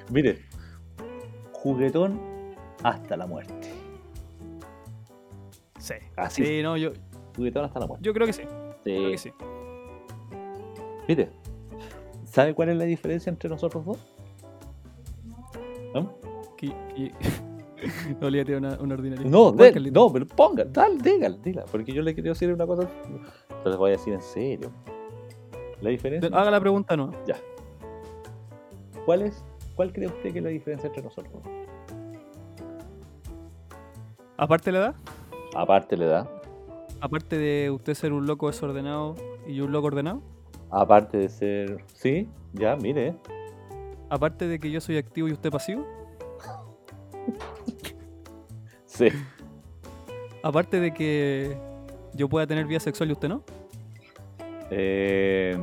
Mire, 0.08 0.46
juguetón 1.52 2.18
hasta 2.82 3.18
la 3.18 3.26
muerte. 3.26 3.63
Sí. 5.84 5.94
Así. 6.16 6.44
Sí, 6.46 6.62
no, 6.62 6.76
yo, 6.78 6.92
Juguetón 7.36 7.66
hasta 7.66 7.78
la 7.80 7.86
muerte. 7.86 8.04
yo 8.04 8.14
creo 8.14 8.26
que 8.26 8.32
sí. 8.32 8.42
Creo 8.84 9.10
que 9.10 9.18
Sí. 9.18 9.28
sí. 9.28 9.34
Mire, 11.06 11.28
¿sabe 12.24 12.54
cuál 12.54 12.70
es 12.70 12.76
la 12.76 12.84
diferencia 12.84 13.28
entre 13.28 13.50
nosotros 13.50 13.84
dos? 13.84 13.98
¿No? 15.94 16.14
Que, 16.56 16.68
que- 16.96 17.12
no 18.20 18.30
le 18.30 18.40
a 18.40 18.56
una, 18.58 18.78
una 18.80 18.94
ordinaria. 18.94 19.28
No, 19.28 19.52
no, 19.52 20.12
pero 20.12 20.26
ponga, 20.26 20.64
dale, 20.64 20.96
dígala, 21.02 21.36
dígala, 21.42 21.66
porque 21.70 21.92
yo 21.92 22.00
le 22.00 22.14
quiero 22.14 22.30
decir 22.30 22.50
una 22.50 22.66
cosa, 22.66 22.88
pero 23.48 23.68
les 23.70 23.76
voy 23.76 23.90
a 23.90 23.92
decir 23.92 24.14
en 24.14 24.22
serio. 24.22 24.70
La 25.82 25.90
diferencia, 25.90 26.30
Haga 26.32 26.50
la 26.50 26.60
pregunta 26.60 26.96
no. 26.96 27.12
ya. 27.26 27.36
¿Cuál 29.04 29.20
es, 29.22 29.44
cuál 29.76 29.92
cree 29.92 30.06
usted 30.08 30.32
que 30.32 30.38
es 30.38 30.44
la 30.44 30.48
diferencia 30.50 30.86
entre 30.86 31.02
nosotros? 31.02 31.42
Aparte 34.38 34.72
de 34.72 34.78
la 34.78 34.84
edad, 34.86 34.94
Aparte 35.54 35.96
la 35.96 36.04
edad, 36.04 36.30
aparte 37.00 37.38
de 37.38 37.70
usted 37.70 37.94
ser 37.94 38.12
un 38.12 38.26
loco 38.26 38.48
desordenado 38.48 39.14
y 39.46 39.60
un 39.60 39.72
loco 39.72 39.88
ordenado, 39.88 40.22
aparte 40.70 41.18
de 41.18 41.28
ser, 41.28 41.84
sí, 41.92 42.28
ya, 42.52 42.76
mire, 42.76 43.14
aparte 44.08 44.48
de 44.48 44.58
que 44.58 44.70
yo 44.70 44.80
soy 44.80 44.96
activo 44.96 45.28
y 45.28 45.32
usted 45.32 45.50
pasivo, 45.50 45.84
sí, 48.86 49.08
aparte 50.42 50.80
de 50.80 50.92
que 50.94 51.56
yo 52.14 52.28
pueda 52.28 52.46
tener 52.46 52.66
vida 52.66 52.80
sexual 52.80 53.10
y 53.10 53.12
usted 53.12 53.28
no. 53.28 53.42
Eh, 54.70 55.56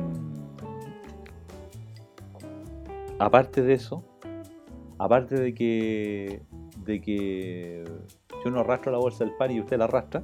aparte 3.18 3.62
de 3.62 3.74
eso, 3.74 4.04
aparte 4.98 5.34
de 5.34 5.52
que 5.54 6.42
de 6.84 7.00
que 7.00 7.84
yo 8.44 8.50
no 8.50 8.60
arrastro 8.60 8.92
la 8.92 8.98
bolsa 8.98 9.24
del 9.24 9.34
pan 9.34 9.50
y 9.50 9.60
usted 9.60 9.78
la 9.78 9.84
arrastra, 9.84 10.22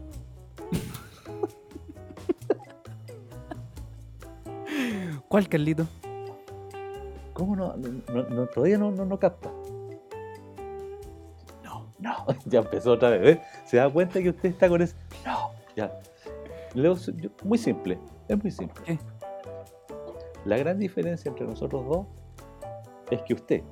¿Cuál, 5.29 5.49
Carlito? 5.49 5.87
¿cómo 7.35 7.55
no? 7.55 7.75
no- 7.77 8.23
no- 8.25 8.47
todavía 8.47 8.79
no, 8.79 8.91
no, 8.91 9.19
capta. 9.19 9.51
No, 11.63 11.87
no, 11.99 12.17
ya 12.47 12.61
empezó 12.61 12.93
otra 12.93 13.11
vez, 13.11 13.37
¿eh? 13.37 13.43
Se 13.65 13.77
da 13.77 13.89
cuenta 13.91 14.21
que 14.21 14.31
usted 14.31 14.49
está 14.49 14.69
con 14.69 14.83
eso. 14.83 14.97
No, 15.25 15.51
ya. 15.77 16.01
Leo, 16.75 16.97
yo- 16.97 17.31
muy 17.45 17.59
simple, 17.59 17.99
es 18.27 18.43
muy 18.43 18.51
simple. 18.51 18.83
¿Qué? 18.85 18.99
La 20.45 20.57
gran 20.57 20.79
diferencia 20.79 21.29
entre 21.29 21.47
nosotros 21.47 21.87
dos 21.87 22.07
es 23.11 23.23
que 23.23 23.35
usted 23.35 23.63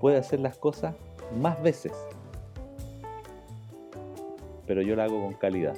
puede 0.00 0.16
hacer 0.18 0.40
las 0.40 0.56
cosas 0.56 0.94
más 1.34 1.60
veces, 1.62 1.92
pero 4.66 4.82
yo 4.82 4.96
la 4.96 5.04
hago 5.04 5.22
con 5.22 5.34
calidad. 5.34 5.74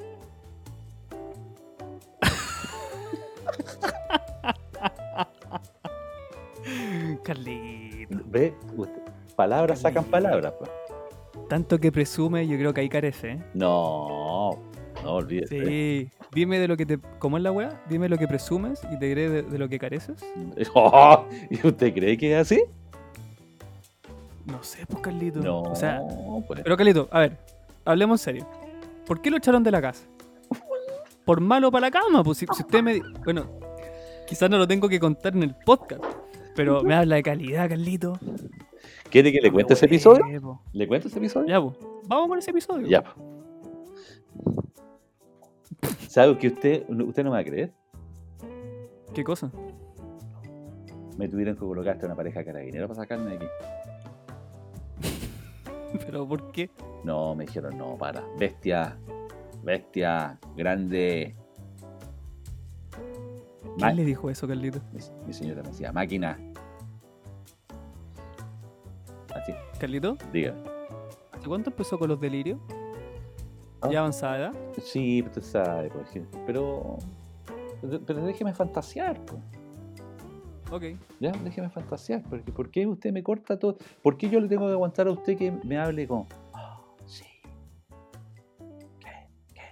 Carlito. 7.23 8.19
¿Ve? 8.27 8.55
Palabras 9.37 9.81
sacan 9.81 10.05
palabras. 10.05 10.53
pues. 10.59 10.71
Tanto 11.49 11.79
que 11.79 11.91
presume, 11.93 12.47
yo 12.47 12.57
creo 12.59 12.75
que 12.75 12.81
ahí 12.83 12.89
carece, 12.89 13.33
¿eh? 13.33 13.43
No, 13.55 14.51
no 15.03 15.13
olvídese. 15.15 15.65
Sí. 15.65 16.11
Dime 16.35 16.59
de 16.59 16.69
lo 16.69 16.77
que 16.77 16.85
te. 16.85 16.99
¿Cómo 17.19 17.39
es 17.39 17.43
la 17.43 17.53
weá? 17.53 17.81
Dime 17.89 18.09
lo 18.09 18.19
que 18.19 18.29
presumes 18.29 18.83
y 18.93 18.99
te 18.99 19.07
diré 19.07 19.31
de, 19.31 19.43
de 19.43 19.59
lo 19.59 19.69
que 19.69 19.79
careces. 19.79 20.23
Oh, 20.75 21.25
¿Y 21.51 21.67
usted 21.67 21.95
cree 21.95 22.17
que 22.19 22.33
es 22.35 22.39
así? 22.41 22.63
No 24.51 24.63
sé, 24.63 24.87
pues, 24.87 25.03
Carlito. 25.03 25.41
No, 25.41 25.63
O 25.63 25.75
sea, 25.75 26.01
pues, 26.47 26.61
pero 26.63 26.77
Carlito, 26.77 27.09
a 27.11 27.21
ver, 27.21 27.39
hablemos 27.85 28.21
en 28.21 28.25
serio. 28.25 28.47
¿Por 29.07 29.21
qué 29.21 29.31
lo 29.31 29.37
echaron 29.37 29.63
de 29.63 29.71
la 29.71 29.81
casa? 29.81 30.05
Por 31.25 31.41
malo 31.41 31.71
para 31.71 31.87
la 31.87 31.91
cama, 31.91 32.25
pues 32.25 32.39
si, 32.39 32.47
si 32.55 32.63
usted 32.63 32.83
me. 32.83 33.01
Bueno, 33.25 33.47
quizás 34.27 34.49
no 34.49 34.57
lo 34.57 34.67
tengo 34.67 34.89
que 34.89 34.99
contar 34.99 35.35
en 35.37 35.43
el 35.43 35.55
podcast, 35.55 36.03
pero 36.57 36.83
me 36.83 36.95
habla 36.95 37.17
de 37.17 37.23
calidad, 37.23 37.69
Carlito. 37.69 38.19
¿quiere 39.11 39.33
que 39.33 39.41
le 39.41 39.51
cuente 39.51 39.75
ese 39.75 39.87
episodio? 39.87 40.61
¿Le 40.73 40.89
cuento 40.89 41.09
ese 41.09 41.19
episodio? 41.19 41.47
Ya, 41.49 41.61
pues. 41.61 41.77
Vamos 42.07 42.29
con 42.29 42.39
ese 42.39 42.51
episodio. 42.51 42.87
Ya. 42.87 43.03
po. 43.03 43.11
¿Sabe 46.09 46.39
que 46.39 46.49
usted, 46.49 46.89
usted 46.89 47.25
no 47.25 47.31
me 47.31 47.37
va 47.37 47.41
a 47.41 47.45
creer? 47.45 47.73
¿Qué 49.15 49.23
cosa? 49.23 49.51
Me 51.19 51.29
tuvieron 51.29 51.55
que 51.55 51.61
colocar 51.61 51.95
hasta 51.95 52.07
una 52.07 52.15
pareja 52.15 52.45
carabinera 52.45 52.87
para 52.87 53.01
sacarme 53.01 53.31
de 53.31 53.37
aquí. 53.37 53.47
¿Pero 56.07 56.27
por 56.27 56.53
qué? 56.53 56.71
No, 57.05 57.35
me 57.35 57.45
dijeron, 57.47 57.77
no, 57.79 57.97
para. 57.97 58.25
Bestia, 58.39 58.97
bestia, 59.63 60.39
grande. 60.57 61.35
¿Quién 63.77 63.97
le 63.97 64.05
dijo 64.05 64.31
eso, 64.31 64.49
Carlito? 64.49 64.81
mi, 64.93 65.01
mi 65.27 65.33
señora 65.33 65.63
me 65.63 65.69
decía, 65.69 65.93
máquina. 65.93 66.39
Así, 69.35 69.53
Carlito, 69.79 70.17
diga. 70.33 70.55
¿hace 71.33 71.47
cuánto 71.47 71.71
empezó 71.71 71.99
con 71.99 72.09
los 72.09 72.21
delirios? 72.21 72.59
Ah. 73.81 73.89
¿Ya 73.93 74.01
avanzada 74.01 74.37
edad? 74.37 74.53
Sí, 74.83 75.23
usted 75.23 75.43
sabe, 75.43 75.89
por 75.89 76.03
ejemplo. 76.03 76.41
Pero, 76.47 76.99
pero 78.05 78.25
déjeme 78.25 78.53
fantasear, 78.53 79.21
pues. 79.25 79.41
Ok. 80.71 80.83
Ya, 81.21 81.33
déjeme 81.33 81.71
fantasear, 81.71 82.23
porque 82.29 82.53
¿por 82.53 82.71
qué 82.71 82.87
usted 82.87 83.13
me 83.13 83.23
corta 83.23 83.59
todo? 83.59 83.79
¿Por 84.03 84.17
qué 84.19 84.29
yo 84.29 84.39
le 84.41 84.49
tengo 84.49 84.67
que 84.67 84.73
aguantar 84.73 85.07
a 85.09 85.13
usted 85.13 85.37
que 85.39 85.51
me 85.65 85.79
hable 85.79 86.07
con, 86.07 86.27
"Ah, 86.53 86.79
sí, 87.07 87.25
¿qué? 89.01 89.29
¿qué? 89.55 89.63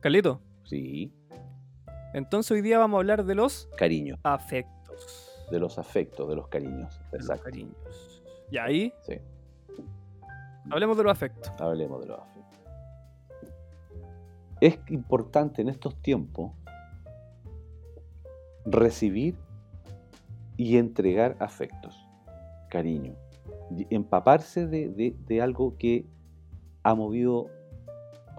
Carlito, 0.00 0.40
Sí, 0.64 1.12
entonces 2.14 2.50
hoy 2.52 2.62
día 2.62 2.78
vamos 2.78 2.96
a 2.96 3.00
hablar 3.00 3.24
de 3.24 3.34
los 3.34 3.68
cariño, 3.76 4.16
afectos. 4.22 5.30
de 5.50 5.58
los 5.60 5.78
afectos, 5.78 6.26
de 6.28 6.36
los 6.36 6.48
cariños. 6.48 6.98
De 7.12 7.18
los 7.18 7.26
Exacto. 7.28 7.44
cariños. 7.44 8.22
Y 8.50 8.56
ahí, 8.56 8.94
Sí, 9.02 9.18
hablemos 10.70 10.96
de 10.96 11.02
los 11.04 11.12
afectos. 11.12 11.52
hablemos 11.60 12.00
de 12.00 12.06
los 12.08 12.18
afectos. 12.18 12.33
Es 14.64 14.78
importante 14.88 15.60
en 15.60 15.68
estos 15.68 15.94
tiempos 16.00 16.52
recibir 18.64 19.36
y 20.56 20.78
entregar 20.78 21.36
afectos, 21.38 21.94
cariño, 22.70 23.14
empaparse 23.90 24.66
de, 24.66 24.88
de- 24.88 25.14
de 25.26 25.42
algo 25.42 25.76
que 25.76 26.06
ha 26.82 26.94
movido 26.94 27.48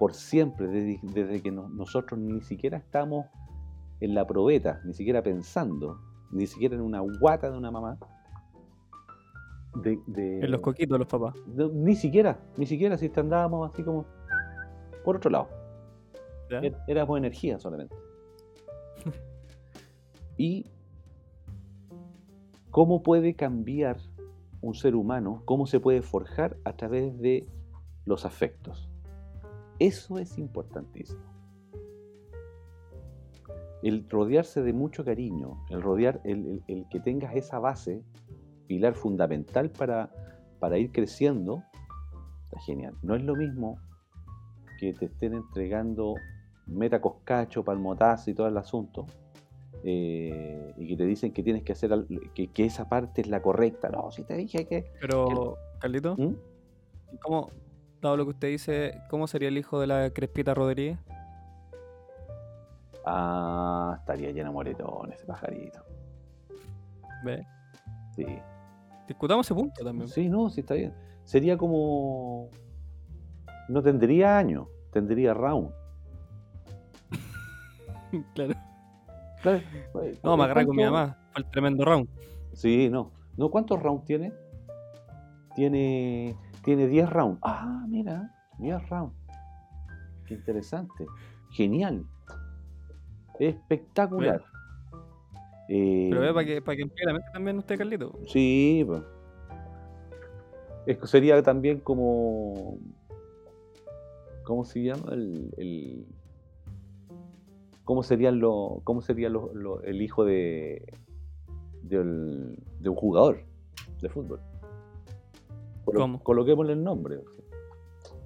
por 0.00 0.14
siempre, 0.14 0.66
desde, 0.66 0.98
desde 1.14 1.40
que 1.42 1.52
no- 1.52 1.68
nosotros 1.68 2.18
ni 2.18 2.40
siquiera 2.40 2.76
estamos 2.76 3.26
en 4.00 4.12
la 4.16 4.26
probeta, 4.26 4.80
ni 4.84 4.94
siquiera 4.94 5.22
pensando, 5.22 6.00
ni 6.32 6.48
siquiera 6.48 6.74
en 6.74 6.80
una 6.80 7.00
guata 7.20 7.50
de 7.52 7.56
una 7.56 7.70
mamá. 7.70 7.98
De, 9.76 9.96
de- 10.08 10.40
En 10.40 10.50
los 10.50 10.60
coquitos, 10.60 10.98
los 10.98 11.06
papás. 11.06 11.34
no, 11.46 11.68
ni 11.68 11.94
siquiera, 11.94 12.36
ni 12.56 12.66
siquiera 12.66 12.98
si 12.98 13.08
te 13.10 13.20
andábamos 13.20 13.70
así 13.72 13.84
como 13.84 14.06
por 15.04 15.16
otro 15.16 15.30
lado. 15.30 15.48
¿Ya? 16.50 16.58
Er- 16.58 16.76
Éramos 16.86 17.18
energía 17.18 17.58
solamente. 17.58 17.94
y 20.36 20.66
cómo 22.70 23.02
puede 23.02 23.34
cambiar 23.34 23.98
un 24.60 24.74
ser 24.74 24.94
humano, 24.94 25.42
cómo 25.44 25.66
se 25.66 25.80
puede 25.80 26.02
forjar 26.02 26.56
a 26.64 26.74
través 26.74 27.18
de 27.20 27.46
los 28.04 28.24
afectos. 28.24 28.88
Eso 29.78 30.18
es 30.18 30.38
importantísimo. 30.38 31.20
El 33.82 34.08
rodearse 34.08 34.62
de 34.62 34.72
mucho 34.72 35.04
cariño, 35.04 35.64
el 35.70 35.82
rodear, 35.82 36.20
el, 36.24 36.46
el- 36.46 36.62
el 36.66 36.88
que 36.88 36.98
tengas 37.00 37.34
esa 37.36 37.58
base, 37.58 38.02
pilar 38.66 38.94
fundamental 38.94 39.70
para, 39.70 40.10
para 40.58 40.78
ir 40.78 40.90
creciendo, 40.90 41.62
está 42.44 42.58
genial. 42.60 42.94
No 43.02 43.14
es 43.14 43.22
lo 43.22 43.36
mismo 43.36 43.78
que 44.80 44.92
te 44.92 45.06
estén 45.06 45.34
entregando 45.34 46.14
metacoscacho, 46.66 47.64
palmotazo 47.64 48.30
y 48.30 48.34
todo 48.34 48.48
el 48.48 48.56
asunto, 48.56 49.06
eh, 49.84 50.74
y 50.76 50.88
que 50.88 50.96
te 50.96 51.04
dicen 51.06 51.32
que 51.32 51.42
tienes 51.42 51.62
que 51.62 51.72
hacer, 51.72 51.92
al- 51.92 52.06
que, 52.34 52.48
que 52.48 52.64
esa 52.64 52.88
parte 52.88 53.20
es 53.20 53.28
la 53.28 53.40
correcta. 53.40 53.88
No, 53.88 54.10
si 54.10 54.24
te 54.24 54.34
dije 54.34 54.66
que... 54.66 54.90
Pero, 55.00 55.56
Carlito, 55.78 56.16
¿Mm? 56.16 56.34
¿cómo, 57.22 57.50
dado 58.02 58.16
lo 58.16 58.24
que 58.24 58.30
usted 58.30 58.48
dice, 58.48 59.00
cómo 59.08 59.26
sería 59.26 59.48
el 59.48 59.58
hijo 59.58 59.80
de 59.80 59.86
la 59.86 60.10
Crespita 60.10 60.54
Rodríguez? 60.54 60.98
Ah, 63.04 63.96
estaría 64.00 64.30
lleno 64.32 64.48
de 64.48 64.54
moretones 64.54 65.16
ese 65.18 65.26
pajarito. 65.26 65.80
¿Ve? 67.24 67.46
Sí. 68.16 68.26
Discutamos 69.06 69.46
ese 69.46 69.54
punto 69.54 69.84
también. 69.84 70.08
Sí, 70.08 70.28
no, 70.28 70.50
sí 70.50 70.60
está 70.60 70.74
bien. 70.74 70.92
Sería 71.22 71.56
como. 71.56 72.50
No 73.68 73.82
tendría 73.82 74.36
años, 74.36 74.66
tendría 74.92 75.34
round. 75.34 75.70
claro. 78.34 78.54
Claro, 79.42 79.60
No, 80.22 80.36
me 80.36 80.44
agarré 80.44 80.66
con 80.66 80.76
mi 80.76 80.82
¿cuánto- 80.82 80.96
mamá. 80.98 81.18
Fue 81.32 81.42
el 81.42 81.50
tremendo 81.50 81.84
round. 81.84 82.08
Sí, 82.52 82.88
no. 82.90 83.12
no 83.36 83.50
¿Cuántos 83.50 83.82
rounds 83.82 84.04
tiene? 84.04 84.32
Tiene, 85.54 86.36
tiene 86.64 86.86
10 86.86 87.08
rounds. 87.10 87.38
Ah, 87.42 87.84
mira, 87.88 88.30
10 88.58 88.88
rounds. 88.88 89.14
Qué 90.26 90.34
interesante. 90.34 91.06
Genial. 91.52 92.04
Espectacular. 93.38 94.42
Eh, 95.68 96.08
Pero 96.10 96.20
ve 96.22 96.32
para 96.32 96.46
que, 96.46 96.62
para 96.62 96.76
que 96.76 96.82
emplee 96.82 97.06
la 97.06 97.12
mente 97.14 97.28
también 97.32 97.58
usted, 97.58 97.76
Carlito. 97.78 98.12
Sí, 98.28 98.84
pues. 98.86 99.02
Es 100.86 100.98
que 100.98 101.06
sería 101.06 101.42
también 101.42 101.80
como. 101.80 102.78
¿Cómo 104.44 104.64
se 104.64 104.82
llama? 104.82 105.12
El. 105.12 105.52
el- 105.58 106.06
¿Cómo 107.86 108.02
serían 108.02 108.40
lo, 108.40 108.80
cómo 108.84 109.00
sería 109.00 109.30
lo- 109.30 109.54
lo- 109.54 109.80
el 109.82 110.02
hijo 110.02 110.24
de, 110.26 110.92
de 111.82 111.98
un 112.00 112.94
jugador 112.96 113.38
de 114.02 114.08
fútbol? 114.08 114.40
Colo- 115.84 116.00
¿Cómo? 116.00 116.22
Coloquémosle 116.22 116.72
el 116.74 116.82
nombre. 116.82 117.20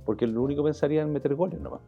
Porque 0.07 0.27
lo 0.27 0.43
único 0.43 0.63
que 0.63 0.69
pensaría 0.69 1.03
en 1.03 1.13
meter 1.13 1.35
goles 1.35 1.61
nomás. 1.61 1.83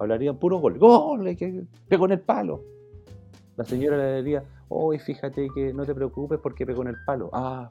Hablarían 0.00 0.36
puro 0.36 0.58
gol. 0.58 0.78
¡Gol! 0.78 1.36
Que 1.36 1.64
pegó 1.88 2.06
en 2.06 2.12
el 2.12 2.20
palo. 2.20 2.60
La 3.56 3.64
señora 3.64 3.96
le 3.96 4.16
diría, 4.16 4.42
oye, 4.68 4.98
fíjate 4.98 5.48
que 5.54 5.72
no 5.72 5.84
te 5.86 5.94
preocupes 5.94 6.38
porque 6.42 6.66
pegó 6.66 6.82
en 6.82 6.88
el 6.88 6.96
palo. 7.06 7.30
Ah, 7.32 7.70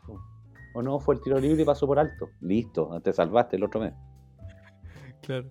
o 0.73 0.81
no, 0.81 0.97
fue 0.99 1.15
el 1.15 1.21
tiro 1.21 1.37
libre 1.39 1.61
y 1.61 1.65
pasó 1.65 1.85
por 1.85 1.99
alto. 1.99 2.29
Listo, 2.39 2.99
te 3.01 3.11
salvaste 3.11 3.57
el 3.57 3.65
otro 3.65 3.81
mes. 3.81 3.93
Claro. 5.21 5.49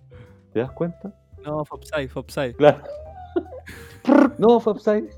¿Te 0.51 0.59
das 0.59 0.71
cuenta? 0.71 1.13
No, 1.45 1.63
fue 1.65 1.77
upside, 1.77 2.09
fue 2.09 2.21
upside. 2.21 2.55
Claro. 2.55 2.81
no, 4.37 4.59
fue 4.59 4.73
upside. 4.73 5.09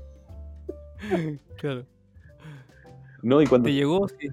Claro. 1.56 1.86
No, 3.22 3.40
y 3.42 3.46
cuando... 3.46 3.66
¿Te 3.66 3.72
llegó? 3.72 4.06
Sí. 4.08 4.28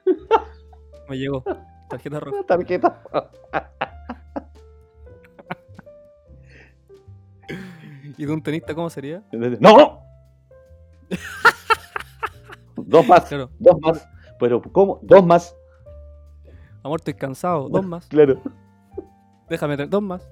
Me 1.09 1.17
llegó. 1.17 1.43
Tarjeta 1.89 2.19
roja. 2.19 2.43
Tarjeta. 2.47 3.01
¿Y 8.17 8.25
de 8.25 8.31
un 8.33 8.41
tenista 8.41 8.73
cómo 8.73 8.89
sería? 8.89 9.23
¡No! 9.59 10.01
Dos 12.77 13.07
más, 13.07 13.25
Claro. 13.25 13.49
dos 13.59 13.75
más. 13.81 14.07
Pero, 14.39 14.61
¿cómo? 14.61 14.99
Dos 15.01 15.25
más. 15.25 15.55
Amor, 16.83 16.99
estoy 16.99 17.13
cansado. 17.15 17.67
Dos 17.69 17.85
más. 17.85 18.05
Claro. 18.07 18.41
Déjame 19.49 19.75
tener 19.75 19.89
dos 19.89 20.01
más. 20.01 20.29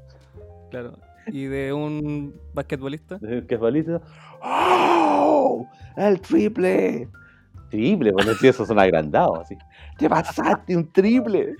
Claro. 0.69 0.93
¿Y 1.27 1.45
de 1.45 1.73
un 1.73 2.33
basquetbolista? 2.53 3.19
¿Qué 3.19 3.45
es 3.55 3.59
balita? 3.59 4.01
¡Oh! 4.43 5.67
¡El 5.95 6.19
triple! 6.21 7.07
Triple, 7.69 8.11
bueno, 8.11 8.33
si 8.33 8.47
esos 8.47 8.67
son 8.67 8.77
agrandados, 8.79 9.39
así. 9.39 9.57
¡Te 9.97 10.09
pasaste 10.09 10.75
un 10.75 10.91
triple! 10.91 11.55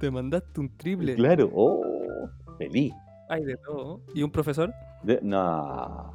Te 0.00 0.10
mandaste 0.10 0.60
un 0.60 0.76
triple. 0.76 1.14
Claro, 1.14 1.50
oh, 1.54 2.28
feliz. 2.58 2.92
Hay 3.28 3.44
de 3.44 3.56
todo. 3.58 4.00
¿Y 4.14 4.22
un 4.22 4.30
profesor? 4.30 4.72
De- 5.02 5.20
no, 5.22 6.12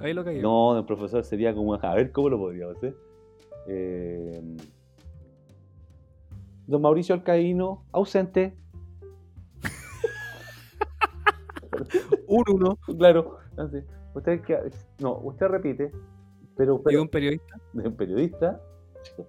Ahí 0.00 0.12
lo 0.14 0.24
cayó. 0.24 0.40
no, 0.42 0.78
el 0.78 0.84
profesor 0.84 1.24
sería 1.24 1.54
como, 1.54 1.74
a 1.74 1.94
ver, 1.94 2.10
¿cómo 2.12 2.28
lo 2.30 2.38
podríamos 2.38 2.76
hacer? 2.76 2.94
Eh, 3.66 4.40
don 6.66 6.80
Mauricio 6.82 7.14
Alcaíno, 7.14 7.84
ausente. 7.92 8.54
Un 12.30 12.44
uno. 12.48 12.78
Claro, 12.96 13.38
así. 13.56 13.78
Usted, 14.14 14.40
no, 15.00 15.18
usted 15.18 15.46
repite, 15.48 15.90
pero, 16.56 16.76
¿Y 16.76 16.82
pero 16.84 17.02
un 17.02 17.08
periodista? 17.08 17.56
de 17.72 17.88
un 17.88 17.96
periodista. 17.96 18.60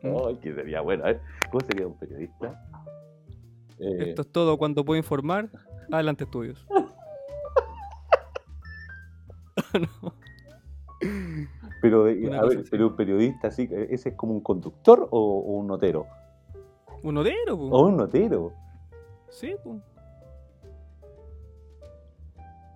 ¿Mm? 0.04 0.16
Ay, 0.28 0.36
que 0.38 0.54
sería 0.54 0.82
bueno, 0.82 1.04
a 1.04 1.08
ver, 1.08 1.22
¿cómo 1.50 1.62
sería 1.66 1.88
un 1.88 1.98
periodista? 1.98 2.64
Eh, 3.80 4.10
Esto 4.10 4.22
es 4.22 4.32
todo 4.32 4.58
cuanto 4.58 4.86
puedo 4.86 4.98
informar. 4.98 5.50
Adelante, 5.92 6.26
estudios. 6.26 6.68
No. 9.74 10.14
pero, 11.82 12.04
de- 12.06 12.36
a 12.38 12.46
ver, 12.46 12.64
pero 12.70 12.88
un 12.88 12.96
periodista 12.96 13.48
así, 13.48 13.68
¿ese 13.72 14.10
es 14.10 14.16
como 14.16 14.34
un 14.34 14.42
conductor 14.42 15.08
o, 15.12 15.20
o 15.40 15.52
un 15.60 15.68
notero? 15.68 16.06
Un 17.04 17.16
notero, 17.16 17.58
po. 17.58 17.64
O 17.70 17.88
un 17.88 17.98
notero. 17.98 18.52
Sí, 19.30 19.56
po. 19.64 19.80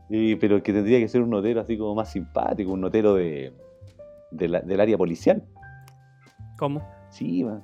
Y, 0.10 0.36
pero 0.36 0.62
que 0.62 0.72
tendría 0.74 1.00
que 1.00 1.08
ser 1.08 1.22
un 1.22 1.30
notero 1.32 1.62
así 1.62 1.78
como 1.78 1.96
más 1.96 2.12
simpático, 2.12 2.72
un 2.72 2.82
notero 2.82 3.16
de, 3.16 3.54
de 4.32 4.48
la- 4.48 4.62
del 4.62 4.80
área 4.80 4.98
policial. 4.98 5.44
¿Cómo? 6.58 6.88
Sí, 7.10 7.44
man. 7.44 7.64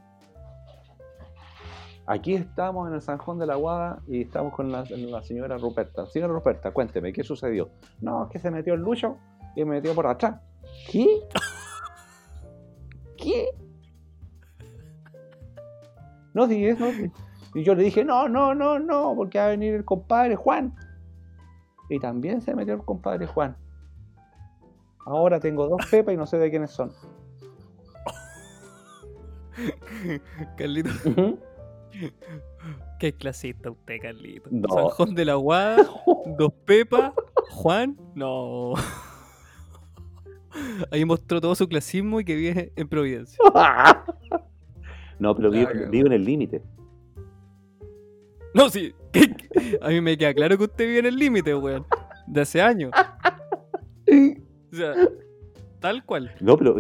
Aquí 2.08 2.34
estamos 2.34 2.90
en 2.90 2.96
el 2.96 3.02
Sanjón 3.02 3.38
de 3.40 3.46
la 3.46 3.56
Guada 3.56 4.00
y 4.08 4.24
estamos 4.24 4.54
con 4.54 4.72
la, 4.72 4.84
la 4.90 5.24
señora 5.24 5.58
Ruperta. 5.58 6.06
Señora 6.08 6.34
Ruperta, 6.34 6.72
cuénteme, 6.72 7.14
¿qué 7.14 7.24
sucedió? 7.24 7.70
No, 8.02 8.24
es 8.26 8.30
que 8.32 8.40
se 8.40 8.52
metió 8.52 8.74
el 8.74 8.82
Lucho 8.82 9.18
y 9.56 9.64
me 9.64 9.76
metió 9.76 9.94
por 9.94 10.08
atrás. 10.08 10.42
¿Qué? 10.92 11.06
¿Qué? 13.18 13.46
No, 16.34 16.48
sí, 16.48 16.66
es, 16.66 16.80
no. 16.80 16.90
sí. 16.92 17.12
Y 17.54 17.64
yo 17.64 17.76
le 17.76 17.84
dije, 17.84 18.04
no, 18.04 18.28
no, 18.30 18.56
no, 18.56 18.80
no, 18.80 19.14
porque 19.16 19.38
va 19.38 19.46
a 19.46 19.50
venir 19.50 19.76
el 19.76 19.86
compadre 19.86 20.36
Juan. 20.36 20.74
Y 21.92 22.00
también 22.00 22.40
se 22.42 22.56
metió 22.56 22.74
el 22.74 22.86
compadre 22.86 23.28
Juan. 23.28 23.58
Ahora 25.06 25.42
tengo 25.42 25.68
dos 25.68 25.86
pepas 25.92 26.14
y 26.14 26.18
no 26.18 26.26
sé 26.26 26.38
de 26.38 26.50
quiénes 26.50 26.72
son. 26.72 26.94
Carlito. 30.58 30.90
Qué 32.98 33.12
clasista 33.14 33.72
usted, 33.72 33.98
Carlito. 34.02 34.48
No. 34.54 34.70
Sanjón 34.70 35.16
de 35.16 35.26
la 35.26 35.36
Guada, 35.36 35.86
Dos 36.38 36.54
Pepas, 36.66 37.12
Juan. 37.50 37.98
No. 38.16 38.74
Ahí 40.92 41.04
mostró 41.04 41.42
todo 41.42 41.56
su 41.56 41.68
clasismo 41.68 42.22
y 42.22 42.26
que 42.26 42.36
vive 42.36 42.72
en 42.76 42.88
Providencia. 42.88 43.38
No, 45.20 45.36
pero 45.36 45.52
Claro. 45.52 45.90
vivo 45.90 46.08
en 46.08 46.14
el 46.14 46.24
límite. 46.24 46.64
No, 48.54 48.70
sí. 48.70 48.94
A 49.82 49.90
mí 49.90 50.02
me 50.02 50.18
queda 50.18 50.34
claro 50.34 50.58
que 50.58 50.64
usted 50.66 50.86
vive 50.86 51.00
en 51.00 51.06
el 51.08 51.16
límite, 51.18 51.56
weón. 51.56 51.86
De 52.28 52.42
hace 52.42 52.62
años. 52.62 52.92
O 54.08 54.76
sea, 54.76 54.94
tal 55.80 56.06
cual. 56.06 56.32
No, 56.40 56.58
pero, 56.58 56.78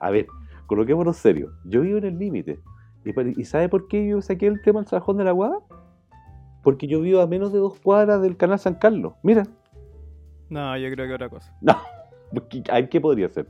a 0.00 0.10
ver, 0.10 0.26
coloquémonos 0.66 1.16
serio. 1.16 1.52
Yo 1.64 1.80
vivo 1.80 1.98
en 1.98 2.04
el 2.04 2.18
límite. 2.18 2.60
¿Y, 3.04 3.12
pa- 3.12 3.22
¿Y 3.24 3.44
sabe 3.44 3.68
por 3.68 3.88
qué 3.88 4.06
yo 4.06 4.22
saqué 4.22 4.46
el 4.46 4.60
tema 4.62 4.80
del 4.80 4.88
Sajón 4.88 5.16
de 5.16 5.24
la 5.24 5.32
Guada? 5.32 5.58
Porque 6.62 6.86
yo 6.86 7.00
vivo 7.00 7.20
a 7.20 7.26
menos 7.26 7.52
de 7.52 7.58
dos 7.58 7.78
cuadras 7.80 8.22
del 8.22 8.36
canal 8.36 8.58
San 8.58 8.74
Carlos. 8.76 9.14
Mira, 9.22 9.44
No, 10.48 10.76
yo 10.76 10.90
creo 10.90 11.08
que 11.08 11.14
otra 11.14 11.28
cosa. 11.28 11.52
porque- 12.32 12.62
¿a 12.70 12.86
¿qué 12.88 13.00
podría 13.00 13.28
ser? 13.28 13.46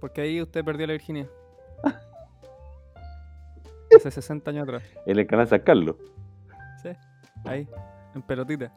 Porque 0.00 0.20
ahí 0.20 0.42
usted 0.42 0.64
perdió 0.64 0.86
la 0.86 0.92
virginidad. 0.92 1.28
Hace 3.96 4.10
60 4.10 4.50
años 4.50 4.64
atrás. 4.64 4.82
En 5.06 5.18
el 5.18 5.26
canal 5.26 5.48
San 5.48 5.60
Carlos. 5.60 5.96
Ahí. 7.48 7.68
En 8.14 8.22
pelotita. 8.22 8.72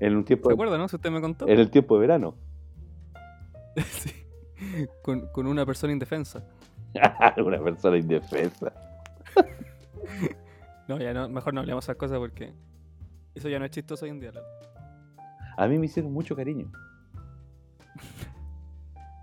En 0.00 0.16
un 0.16 0.24
tiempo 0.24 0.48
¿Se 0.48 0.54
acuerda, 0.54 0.76
no? 0.78 0.88
Si 0.88 0.96
usted 0.96 1.10
me 1.10 1.20
contó. 1.20 1.48
En 1.48 1.58
el 1.58 1.70
tiempo 1.70 1.94
de 1.94 2.00
verano. 2.00 2.34
Sí. 3.84 4.10
Con, 5.02 5.28
con 5.28 5.46
una 5.46 5.66
persona 5.66 5.92
indefensa. 5.92 6.42
Una 7.36 7.62
persona 7.62 7.98
indefensa. 7.98 8.72
No, 10.88 10.98
ya 11.00 11.12
no, 11.12 11.28
mejor 11.28 11.52
no 11.52 11.60
hablemos 11.60 11.84
esas 11.84 11.96
cosas 11.96 12.18
porque 12.18 12.54
eso 13.34 13.48
ya 13.48 13.58
no 13.58 13.64
es 13.64 13.72
chistoso 13.72 14.04
hoy 14.04 14.12
en 14.12 14.20
día. 14.20 14.30
A 15.56 15.66
mí 15.66 15.78
me 15.78 15.86
hicieron 15.86 16.12
mucho 16.12 16.36
cariño. 16.36 16.70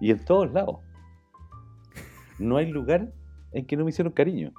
Y 0.01 0.11
en 0.11 0.25
todos 0.25 0.51
lados. 0.51 0.79
No 2.37 2.57
hay 2.57 2.69
lugar 2.69 3.13
en 3.53 3.65
que 3.65 3.77
no 3.77 3.85
me 3.85 3.91
hicieron 3.91 4.11
cariño. 4.11 4.51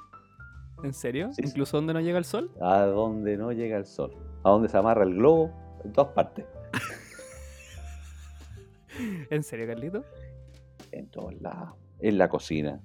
¿En 0.84 0.92
serio? 0.94 1.32
Sí, 1.32 1.42
sí. 1.42 1.48
¿Incluso 1.48 1.76
donde 1.78 1.94
no 1.94 2.00
llega 2.00 2.18
el 2.18 2.24
sol? 2.24 2.50
A 2.60 2.82
donde 2.82 3.36
no 3.36 3.50
llega 3.52 3.76
el 3.78 3.86
sol. 3.86 4.14
A 4.44 4.50
donde 4.50 4.68
se 4.68 4.76
amarra 4.76 5.04
el 5.04 5.14
globo. 5.14 5.50
En 5.84 5.92
todas 5.92 6.12
partes. 6.12 6.44
¿En 9.30 9.42
serio, 9.42 9.66
Carlito? 9.66 10.04
En 10.92 11.06
todos 11.08 11.34
lados. 11.40 11.74
En 12.00 12.18
la 12.18 12.28
cocina. 12.28 12.80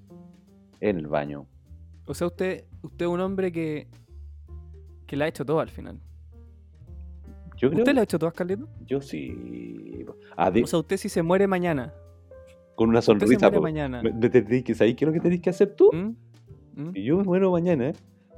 En 0.79 0.97
el 0.97 1.07
baño. 1.07 1.45
O 2.05 2.13
sea, 2.13 2.27
usted, 2.27 2.65
usted 2.81 3.05
es 3.05 3.11
un 3.11 3.19
hombre 3.19 3.51
que, 3.51 3.87
que 5.05 5.15
la 5.15 5.25
ha 5.25 5.27
hecho 5.27 5.45
todo 5.45 5.59
al 5.59 5.69
final. 5.69 5.99
Yo 7.57 7.69
creo 7.69 7.79
¿Usted 7.81 7.93
la 7.93 8.01
ha 8.01 8.03
hecho 8.05 8.17
todas, 8.17 8.33
Carlito? 8.33 8.67
Yo 8.85 9.01
sí. 9.01 10.05
Ah, 10.37 10.49
de- 10.49 10.63
O 10.63 10.67
sea, 10.67 10.79
usted 10.79 10.97
si 10.97 11.09
se 11.09 11.21
muere 11.21 11.45
mañana. 11.45 11.93
con 12.75 12.89
una 12.89 12.99
Usted 12.99 13.13
se 13.13 13.19
sonrisa. 13.19 13.45
muere 13.47 13.57
po. 13.57 13.61
mañana. 13.61 14.01
Me- 14.01 14.13
me 14.13 14.29
tendréis 14.29 14.63
que 14.63 14.73
¿Sabéis 14.73 14.95
qué 14.95 15.05
es 15.05 15.07
lo 15.07 15.13
que 15.13 15.19
tenéis 15.19 15.41
que 15.41 15.49
hacer 15.49 15.75
tú? 15.75 15.91
¿Mm? 15.93 16.15
¿Mm? 16.79 16.93
Si 16.93 17.03
yo 17.03 17.17
me 17.17 17.23
muero 17.23 17.51
mañana, 17.51 17.91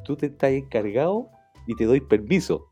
tú 0.03 0.15
te 0.15 0.25
estás 0.27 0.51
encargado 0.51 1.29
y 1.67 1.75
te 1.75 1.85
doy 1.85 2.01
permiso 2.01 2.67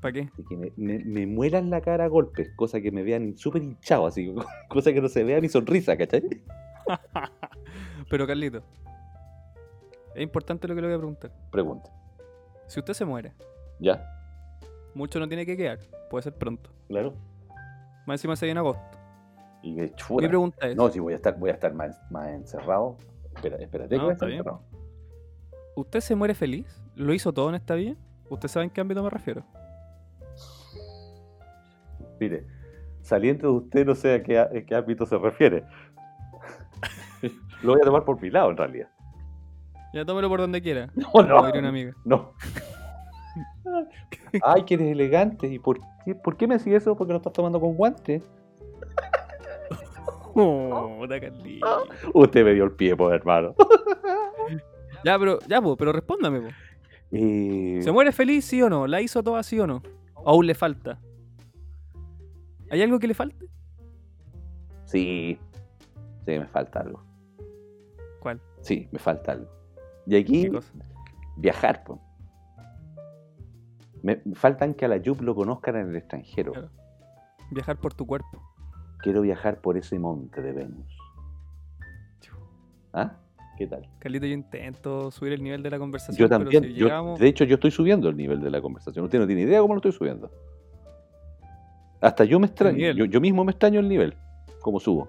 ¿Para 0.00 0.12
qué? 0.12 0.20
de 0.36 0.44
que 0.48 0.56
me, 0.56 0.72
me, 0.76 1.04
me 1.04 1.26
muelan 1.26 1.68
la 1.70 1.80
cara 1.80 2.04
a 2.04 2.08
golpes, 2.08 2.48
cosa 2.56 2.80
que 2.80 2.92
me 2.92 3.02
vean 3.02 3.36
súper 3.36 3.62
hinchado, 3.62 4.06
así, 4.06 4.32
cosa 4.68 4.92
que 4.92 5.00
no 5.00 5.08
se 5.08 5.24
vea 5.24 5.40
mi 5.40 5.48
sonrisa, 5.48 5.96
¿cachai? 5.96 6.22
Pero, 8.10 8.26
Carlito, 8.26 8.62
es 10.14 10.22
importante 10.22 10.68
lo 10.68 10.74
que 10.74 10.80
le 10.80 10.86
voy 10.86 10.94
a 10.94 10.98
preguntar. 10.98 11.32
Pregunta. 11.50 11.90
Si 12.66 12.78
usted 12.78 12.94
se 12.94 13.04
muere, 13.04 13.32
¿Ya? 13.80 14.02
mucho 14.94 15.18
no 15.18 15.26
tiene 15.28 15.44
que 15.44 15.56
quedar. 15.56 15.78
Puede 16.10 16.22
ser 16.22 16.34
pronto. 16.34 16.70
Claro. 16.88 17.14
Más 18.06 18.14
encima 18.20 18.36
se 18.36 18.46
viene 18.46 18.60
agosto. 18.60 18.82
Y 19.62 19.74
que 19.74 19.82
Mi 19.82 19.90
chura. 19.90 20.28
pregunta 20.28 20.68
es, 20.68 20.76
No, 20.76 20.88
si 20.88 21.00
voy 21.00 21.12
a 21.12 21.16
estar, 21.16 21.36
voy 21.38 21.50
a 21.50 21.54
estar 21.54 21.74
más, 21.74 22.00
más 22.10 22.28
encerrado. 22.28 22.96
Espera, 23.34 23.56
espérate 23.56 23.90
que 23.90 23.96
No, 23.96 24.02
voy 24.04 24.10
a 24.10 24.14
estar 24.14 24.30
encerrado. 24.30 24.62
¿Usted 25.78 26.00
se 26.00 26.14
muere 26.14 26.34
feliz? 26.34 26.66
¿Lo 26.96 27.14
hizo 27.14 27.32
todo 27.32 27.48
en 27.48 27.54
esta 27.54 27.74
vida? 27.74 27.94
¿Usted 28.28 28.48
sabe 28.48 28.64
en 28.64 28.70
qué 28.70 28.80
ámbito 28.80 29.02
me 29.02 29.10
refiero? 29.10 29.44
Mire, 32.20 32.46
saliente 33.00 33.42
de 33.42 33.52
usted 33.52 33.86
no 33.86 33.94
sé 33.94 34.14
a 34.14 34.22
qué, 34.22 34.38
a 34.38 34.48
qué 34.50 34.74
ámbito 34.74 35.06
se 35.06 35.16
refiere. 35.16 35.64
Lo 37.62 37.72
voy 37.72 37.80
a 37.80 37.84
tomar 37.84 38.04
por 38.04 38.20
mi 38.20 38.30
lado, 38.30 38.50
en 38.50 38.56
realidad. 38.56 38.88
Ya 39.94 40.04
tómelo 40.04 40.28
por 40.28 40.40
donde 40.40 40.60
quiera. 40.60 40.90
No, 41.14 41.22
no. 41.22 41.40
una 41.42 41.68
amiga. 41.68 41.94
No. 42.04 42.34
Ay, 44.42 44.64
que 44.64 44.74
eres 44.74 44.88
elegante. 44.92 45.46
¿Y 45.46 45.58
por 45.58 45.80
qué, 46.04 46.14
por 46.14 46.36
qué 46.36 46.46
me 46.46 46.56
hacía 46.56 46.76
eso? 46.76 46.96
Porque 46.96 47.12
lo 47.12 47.18
estás 47.18 47.32
tomando 47.32 47.60
con 47.60 47.74
guantes. 47.74 48.28
Oh. 50.40 51.04
Usted 52.14 52.44
me 52.44 52.54
dio 52.54 52.62
el 52.62 52.70
pie, 52.70 52.94
pues, 52.94 53.12
hermano. 53.12 53.56
Ya, 55.08 55.18
pero, 55.18 55.38
ya, 55.48 55.62
po, 55.62 55.74
pero 55.74 55.90
respóndame, 55.90 56.38
po. 56.38 56.48
Eh, 57.12 57.80
¿Se 57.80 57.90
muere 57.90 58.12
feliz, 58.12 58.44
sí 58.44 58.60
o 58.60 58.68
no? 58.68 58.86
¿La 58.86 59.00
hizo 59.00 59.22
toda, 59.22 59.42
sí 59.42 59.58
o 59.58 59.66
no? 59.66 59.82
¿O 60.12 60.28
aún 60.28 60.46
le 60.46 60.54
falta? 60.54 61.00
¿Hay 62.70 62.82
algo 62.82 62.98
que 62.98 63.06
le 63.06 63.14
falte? 63.14 63.48
Sí. 64.84 65.38
Sí, 66.26 66.38
me 66.38 66.46
falta 66.46 66.80
algo. 66.80 67.02
¿Cuál? 68.20 68.42
Sí, 68.60 68.86
me 68.92 68.98
falta 68.98 69.32
algo. 69.32 69.48
Y 70.06 70.16
aquí, 70.16 70.50
viajar, 71.38 71.84
pues. 71.84 71.98
Me 74.02 74.20
me 74.26 74.34
faltan 74.34 74.74
que 74.74 74.84
a 74.84 74.88
la 74.88 74.98
Yup 74.98 75.22
lo 75.22 75.34
conozcan 75.34 75.76
en 75.76 75.88
el 75.88 75.96
extranjero. 75.96 76.52
Claro. 76.52 76.70
Viajar 77.50 77.78
por 77.78 77.94
tu 77.94 78.06
cuerpo. 78.06 78.42
Quiero 78.98 79.22
viajar 79.22 79.62
por 79.62 79.78
ese 79.78 79.98
monte 79.98 80.42
de 80.42 80.52
Venus. 80.52 80.98
¿Ah? 82.92 83.16
¿Qué 83.58 83.66
tal? 83.66 83.88
Carlito, 83.98 84.24
yo 84.24 84.34
intento 84.34 85.10
subir 85.10 85.32
el 85.32 85.42
nivel 85.42 85.64
de 85.64 85.70
la 85.70 85.80
conversación. 85.80 86.16
Yo 86.16 86.28
pero 86.28 86.44
también. 86.44 86.62
si 86.62 86.74
yo- 86.74 86.86
llegamos- 86.86 87.18
de 87.18 87.26
hecho, 87.26 87.42
yo 87.42 87.54
estoy 87.56 87.72
subiendo 87.72 88.08
el 88.08 88.16
nivel 88.16 88.40
de 88.40 88.50
la 88.50 88.60
conversación. 88.60 89.04
Usted 89.04 89.18
no 89.18 89.26
tiene 89.26 89.42
idea 89.42 89.60
cómo 89.60 89.74
lo 89.74 89.78
estoy 89.78 89.90
subiendo. 89.90 90.30
Hasta 92.00 92.22
yo 92.24 92.38
me 92.38 92.46
extraño. 92.46 92.92
Yo, 92.92 93.04
yo 93.06 93.20
mismo 93.20 93.44
me 93.44 93.50
extraño 93.50 93.80
el 93.80 93.88
nivel. 93.88 94.14
Como 94.60 94.78
subo. 94.78 95.08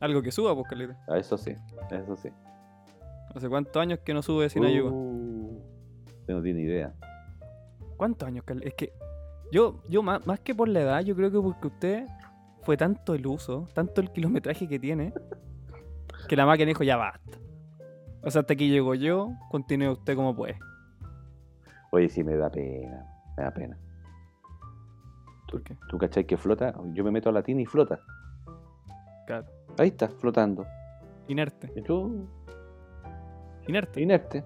Algo 0.00 0.22
que 0.22 0.32
suba, 0.32 0.54
pues, 0.54 0.68
Carlito. 0.68 0.94
A 1.06 1.18
eso 1.18 1.36
sí. 1.36 1.52
Eso 1.90 2.16
sí. 2.16 2.30
¿Hace 3.34 3.48
cuántos 3.50 3.76
años 3.76 3.98
que 4.02 4.14
no 4.14 4.22
sube 4.22 4.48
sin 4.48 4.64
ayuda? 4.64 4.90
Uh, 4.90 5.60
usted 6.20 6.32
no 6.34 6.42
tiene 6.42 6.62
idea. 6.62 6.94
¿Cuántos 7.98 8.26
años, 8.26 8.42
Carlito? 8.46 8.68
Es 8.68 8.74
que 8.74 8.94
yo, 9.52 9.82
yo 9.90 10.02
más, 10.02 10.26
más 10.26 10.40
que 10.40 10.54
por 10.54 10.66
la 10.68 10.80
edad, 10.80 11.00
yo 11.02 11.14
creo 11.14 11.30
que 11.30 11.38
porque 11.40 11.66
usted 11.66 12.06
fue 12.62 12.78
tanto 12.78 13.14
el 13.14 13.26
uso, 13.26 13.68
tanto 13.74 14.00
el 14.00 14.10
kilometraje 14.10 14.66
que 14.66 14.78
tiene, 14.78 15.12
que 16.28 16.36
la 16.36 16.46
máquina 16.46 16.68
dijo, 16.68 16.84
ya 16.84 16.96
basta. 16.96 17.38
O 18.22 18.30
sea, 18.30 18.40
hasta 18.40 18.52
aquí 18.54 18.68
llego 18.68 18.94
yo, 18.94 19.30
continúe 19.50 19.92
usted 19.92 20.14
como 20.14 20.34
puede. 20.34 20.58
Oye, 21.92 22.08
sí 22.08 22.22
me 22.22 22.36
da 22.36 22.50
pena. 22.50 23.04
Me 23.36 23.44
da 23.44 23.50
pena. 23.52 23.78
¿Por 25.50 25.62
qué? 25.62 25.76
¿Tú 25.88 25.98
cachai 25.98 26.24
que 26.26 26.36
flota? 26.36 26.74
Yo 26.92 27.02
me 27.02 27.10
meto 27.10 27.28
a 27.28 27.32
la 27.32 27.42
tina 27.42 27.62
y 27.62 27.66
flota. 27.66 27.98
Claro. 29.26 29.46
Ahí 29.78 29.88
está, 29.88 30.08
flotando. 30.08 30.66
Inerte. 31.28 31.72
Y 31.74 31.82
yo, 31.82 32.10
Inerte. 33.66 34.00
inerte. 34.00 34.44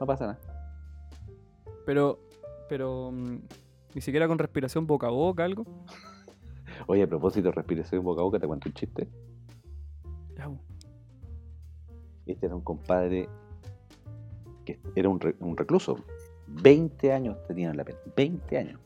No 0.00 0.06
pasa 0.06 0.26
nada. 0.26 0.38
Pero, 1.86 2.18
pero, 2.68 3.10
mm, 3.12 3.38
ni 3.94 4.00
siquiera 4.00 4.26
con 4.28 4.38
respiración 4.38 4.86
boca 4.86 5.06
a 5.06 5.10
boca, 5.10 5.44
algo. 5.44 5.64
Oye, 6.86 7.02
a 7.02 7.06
propósito 7.06 7.48
de 7.48 7.52
respiración 7.52 8.02
boca 8.04 8.20
a 8.20 8.24
boca, 8.24 8.38
te 8.38 8.46
cuento 8.46 8.68
un 8.68 8.74
chiste. 8.74 9.08
Este 12.26 12.46
era 12.46 12.54
un 12.54 12.62
compadre 12.62 13.28
que 14.64 14.78
era 14.94 15.08
un, 15.08 15.18
re- 15.20 15.36
un 15.40 15.56
recluso. 15.56 15.96
20 16.46 17.12
años 17.12 17.36
tenía 17.46 17.70
en 17.70 17.76
la 17.76 17.84
pena. 17.84 17.98
20 18.16 18.58
años. 18.58 18.80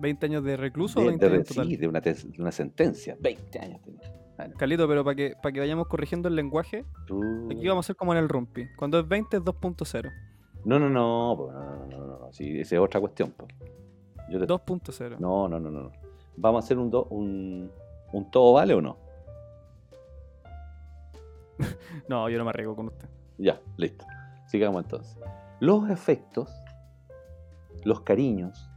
¿20 0.00 0.24
años 0.24 0.44
de 0.44 0.56
recluso 0.56 0.98
o 0.98 1.02
De, 1.02 1.08
20 1.08 1.28
de- 1.28 1.34
años 1.36 1.46
total? 1.48 1.66
sí, 1.68 1.76
de 1.76 1.86
una, 1.88 2.00
de 2.00 2.16
una 2.38 2.52
sentencia. 2.52 3.16
20 3.20 3.58
años 3.60 3.80
tenía. 3.82 4.12
Bueno, 4.36 4.54
Carlito, 4.58 4.88
pero 4.88 5.04
para 5.04 5.14
que, 5.14 5.34
para 5.40 5.52
que 5.52 5.60
vayamos 5.60 5.86
corrigiendo 5.86 6.28
el 6.28 6.34
lenguaje, 6.34 6.84
tú- 7.06 7.46
aquí 7.50 7.68
vamos 7.68 7.84
a 7.84 7.86
hacer 7.86 7.96
como 7.96 8.12
en 8.12 8.18
el 8.18 8.28
rumpi. 8.28 8.66
Cuando 8.76 8.98
es 8.98 9.06
20 9.06 9.36
es 9.36 9.42
2.0. 9.44 10.10
No, 10.64 10.78
no, 10.80 10.88
no, 10.90 11.36
no, 11.36 11.52
no, 11.52 11.86
no, 11.86 12.06
no, 12.06 12.18
no, 12.18 12.32
sí, 12.32 12.58
esa 12.58 12.74
es 12.76 12.80
otra 12.80 12.98
cuestión. 13.00 13.30
po. 13.30 13.46
Te- 13.46 14.38
2.0. 14.46 15.18
No, 15.20 15.46
no, 15.48 15.60
no, 15.60 15.70
no. 15.70 15.82
no. 15.84 15.92
¿Vamos 16.36 16.64
a 16.64 16.64
hacer 16.64 16.78
un, 16.78 16.90
do- 16.90 17.04
un, 17.10 17.70
un 18.12 18.30
todo 18.32 18.54
vale 18.54 18.74
o 18.74 18.80
no? 18.80 18.96
No, 22.08 22.28
yo 22.28 22.38
no 22.38 22.44
me 22.44 22.50
arriesgo 22.50 22.74
con 22.76 22.86
usted. 22.88 23.08
Ya, 23.38 23.60
listo. 23.76 24.04
Sigamos 24.46 24.84
entonces. 24.84 25.18
Los 25.60 25.88
afectos, 25.90 26.50
los 27.84 28.00
cariños, 28.02 28.70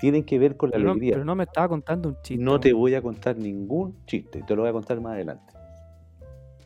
tienen 0.00 0.24
que 0.24 0.38
ver 0.38 0.56
con 0.56 0.70
la 0.70 0.74
Pero 0.76 0.84
no, 0.86 0.90
alegría. 0.92 1.12
pero 1.14 1.24
no 1.24 1.34
me 1.36 1.44
estaba 1.44 1.68
contando 1.68 2.08
un 2.08 2.16
chiste. 2.22 2.42
No 2.42 2.58
te 2.58 2.72
voy 2.72 2.94
a 2.94 3.02
contar 3.02 3.36
ningún 3.36 4.04
chiste, 4.06 4.42
te 4.42 4.56
lo 4.56 4.62
voy 4.62 4.70
a 4.70 4.72
contar 4.72 5.00
más 5.00 5.12
adelante. 5.12 5.52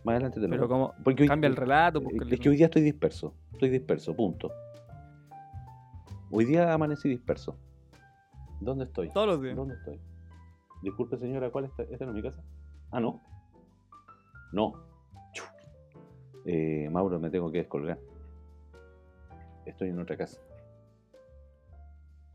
Más 0.05 0.13
adelante 0.15 0.41
te 0.41 0.47
lo 0.47 0.51
Pero 0.51 0.69
cuento. 0.69 0.93
como 0.93 1.05
Porque 1.05 1.23
hoy- 1.25 1.29
cambia 1.29 1.49
el 1.49 1.57
relato. 1.57 2.01
pues, 2.03 2.15
eh. 2.15 2.19
Es 2.31 2.41
que 2.41 2.49
hoy 2.49 2.57
día 2.57 2.67
estoy 2.67 2.83
disperso. 2.83 3.35
Estoy 3.53 3.69
disperso, 3.71 4.15
punto. 4.15 4.51
Hoy 6.31 6.45
día 6.45 6.73
amanecí 6.73 7.09
disperso. 7.09 7.59
¿Dónde 8.61 8.85
estoy? 8.85 9.11
Todos 9.11 9.27
los 9.27 9.43
días. 9.43 9.57
¿Dónde 9.57 9.75
estoy? 9.75 10.01
Disculpe, 10.83 11.19
señora, 11.19 11.51
¿cuál 11.51 11.67
está? 11.67 11.83
¿Esta 11.83 12.05
no 12.05 12.13
es 12.13 12.15
mi 12.17 12.23
casa? 12.23 12.43
Ah, 12.91 13.01
no. 13.01 13.21
No. 14.53 14.75
Eh, 16.45 16.89
Mauro, 16.91 17.19
me 17.19 17.31
tengo 17.31 17.51
que 17.51 17.59
descolgar. 17.59 17.99
Estoy 19.65 19.89
en 19.89 19.99
otra 19.99 20.17
casa. 20.17 20.41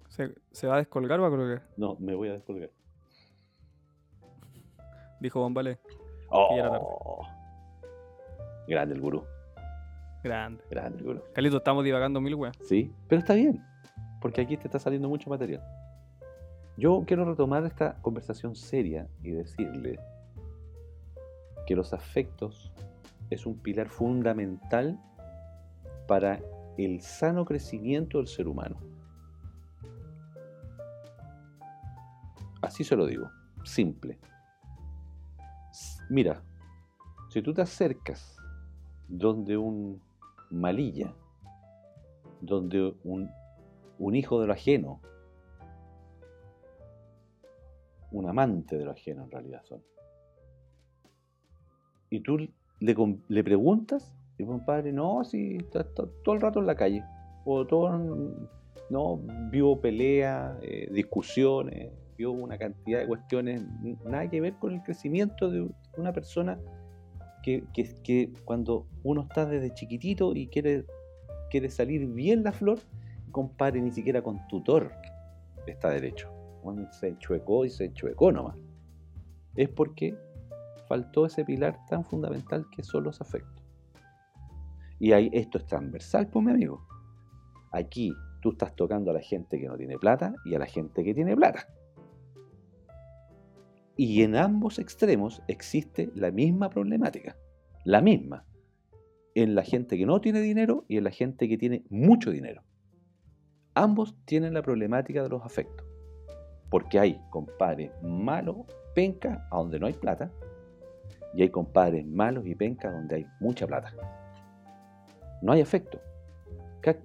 ¿Se, 0.10 0.36
se 0.52 0.67
va 0.67 0.76
a 0.76 0.78
descolgar 0.80 1.19
o 1.19 1.24
va 1.24 1.28
a 1.30 1.32
colgar? 1.32 1.63
No, 1.78 1.95
me 2.00 2.13
voy 2.13 2.28
a 2.30 2.34
descolgar. 2.34 2.69
Dijo 5.21 5.39
Bombale. 5.39 5.80
Oh, 6.30 6.50
era 6.54 6.69
tarde. 6.71 6.84
grande 8.67 8.95
el 8.95 9.02
gurú. 9.02 9.24
Grande. 10.24 10.63
Grande 10.69 10.97
el 10.97 11.04
gurú. 11.06 11.21
Carlito, 11.34 11.58
estamos 11.58 11.84
divagando 11.84 12.19
mil 12.19 12.36
weas. 12.36 12.58
Sí, 12.63 12.93
pero 13.08 13.19
está 13.19 13.34
bien, 13.36 13.63
porque 14.19 14.41
aquí 14.41 14.58
te 14.58 14.67
está 14.67 14.80
saliendo 14.80 15.08
mucho 15.08 15.30
material. 15.30 15.63
Yo 16.76 17.04
quiero 17.06 17.24
retomar 17.26 17.65
esta 17.65 18.02
conversación 18.02 18.56
seria 18.56 19.08
y 19.21 19.32
decirle 19.32 20.00
que 21.65 21.76
los 21.76 21.93
afectos 21.93 22.71
es 23.30 23.45
un 23.45 23.58
pilar 23.58 23.89
fundamental 23.89 25.00
para 26.08 26.39
el 26.78 27.02
sano 27.02 27.45
crecimiento 27.45 28.17
del 28.17 28.28
ser 28.28 28.47
humano. 28.47 28.78
Así 32.62 32.84
se 32.84 32.95
lo 32.95 33.06
digo, 33.06 33.30
simple. 33.63 34.19
Mira, 36.10 36.43
Si 37.30 37.41
tú 37.41 37.54
te 37.54 37.62
acercas 37.62 38.36
donde 39.08 39.56
un 39.56 40.02
malilla, 40.50 41.13
donde 42.41 42.93
un, 43.06 43.32
un 43.97 44.15
hijo 44.15 44.41
de 44.41 44.47
lo 44.47 44.54
ajeno, 44.54 45.00
un 48.12 48.28
amante 48.28 48.78
de 48.78 48.84
lo 48.84 48.91
ajeno 48.91 49.24
en 49.24 49.32
realidad 49.32 49.63
son, 49.63 49.82
y 52.12 52.19
tú 52.19 52.38
le, 52.80 53.43
preguntas, 53.43 54.13
y 54.38 54.43
compadre, 54.43 54.91
no, 54.91 55.24
si 55.24 55.56
está, 55.56 55.84
todo 55.86 56.36
el 56.36 56.41
rato 56.41 56.60
en 56.60 56.67
la 56.67 56.76
calle, 56.76 57.04
o 57.45 57.65
todo, 57.65 57.97
no, 58.89 59.19
vio 59.50 59.80
pelea, 59.80 60.60
eh, 60.62 60.89
discusiones, 60.91 61.89
vio 62.17 62.32
una 62.34 62.58
cantidad 62.58 63.00
de 63.00 63.08
cuestiones, 63.08 63.63
nada 64.06 64.30
que 64.30 64.41
ver 64.41 64.54
con 64.56 64.74
el 64.74 64.84
crecimiento 64.84 65.50
de 65.50 65.67
una 65.97 66.12
persona 66.12 66.60
que, 67.41 67.63
que- 68.04 68.30
cuando 68.45 68.86
uno 69.04 69.21
está 69.21 69.45
desde 69.45 69.74
chiquitito 69.74 70.36
y 70.36 70.47
quiere, 70.47 70.86
quiere 71.50 71.69
salir 71.69 72.06
bien 72.08 72.43
la 72.43 72.52
flor, 72.52 72.80
compadre, 73.32 73.82
ni 73.82 73.91
siquiera 73.91 74.21
con 74.21 74.45
tutor 74.50 74.91
está 75.65 75.89
derecho. 75.89 76.30
Bueno, 76.62 76.91
se 76.91 77.17
chuecó 77.17 77.65
y 77.65 77.69
se 77.69 77.93
chuecó 77.93 78.32
nomás. 78.32 78.58
Es 79.56 79.69
porque 79.69 80.15
faltó 80.91 81.25
ese 81.25 81.45
pilar 81.45 81.80
tan 81.88 82.04
fundamental 82.04 82.65
que 82.69 82.84
son 82.84 83.06
los 83.06 83.21
afectos. 83.21 83.63
Y 84.99 85.13
ahí 85.13 85.30
esto 85.32 85.58
es 85.58 85.65
transversal, 85.65 86.27
pues 86.27 86.43
mi 86.43 86.51
amigo. 86.51 86.86
Aquí 87.71 88.13
tú 88.41 88.51
estás 88.51 88.75
tocando 88.75 89.10
a 89.10 89.13
la 89.13 89.21
gente 89.21 89.58
que 89.58 89.69
no 89.69 89.77
tiene 89.77 89.97
plata 89.97 90.36
y 90.43 90.54
a 90.54 90.60
la 90.60 90.65
gente 90.65 91.06
que 91.06 91.13
tiene 91.13 91.34
plata. 91.34 91.65
Y 93.95 94.21
en 94.23 94.36
ambos 94.36 94.80
extremos 94.80 95.41
existe 95.47 96.12
la 96.13 96.30
misma 96.30 96.69
problemática. 96.69 97.38
La 97.86 98.01
misma. 98.01 98.43
En 99.34 99.56
la 99.56 99.63
gente 99.63 99.97
que 99.97 100.06
no 100.06 100.19
tiene 100.19 100.41
dinero 100.41 100.84
y 100.89 100.97
en 100.97 101.06
la 101.06 101.12
gente 101.12 101.47
que 101.47 101.58
tiene 101.58 101.86
mucho 101.89 102.32
dinero. 102.32 102.63
Ambos 103.75 104.13
tienen 104.25 104.54
la 104.54 104.62
problemática 104.62 105.23
de 105.23 105.30
los 105.30 105.41
afectos. 105.45 105.88
Porque 106.69 106.99
hay 106.99 107.17
compadres 107.30 107.91
malos, 108.04 108.65
penca, 108.93 109.47
a 109.51 109.56
donde 109.56 109.80
no 109.80 109.88
hay 109.88 109.93
plata, 109.93 110.30
y 111.34 111.44
hay 111.44 111.50
compadres 111.50 112.06
malos 112.06 112.46
y 112.46 112.56
penca 112.56 112.91
donde 112.91 113.15
hay 113.17 113.26
mucha 113.39 113.65
plata. 113.67 113.94
No 115.41 115.52
hay 115.54 115.62
afecto. 115.62 116.00
Que, 116.82 116.98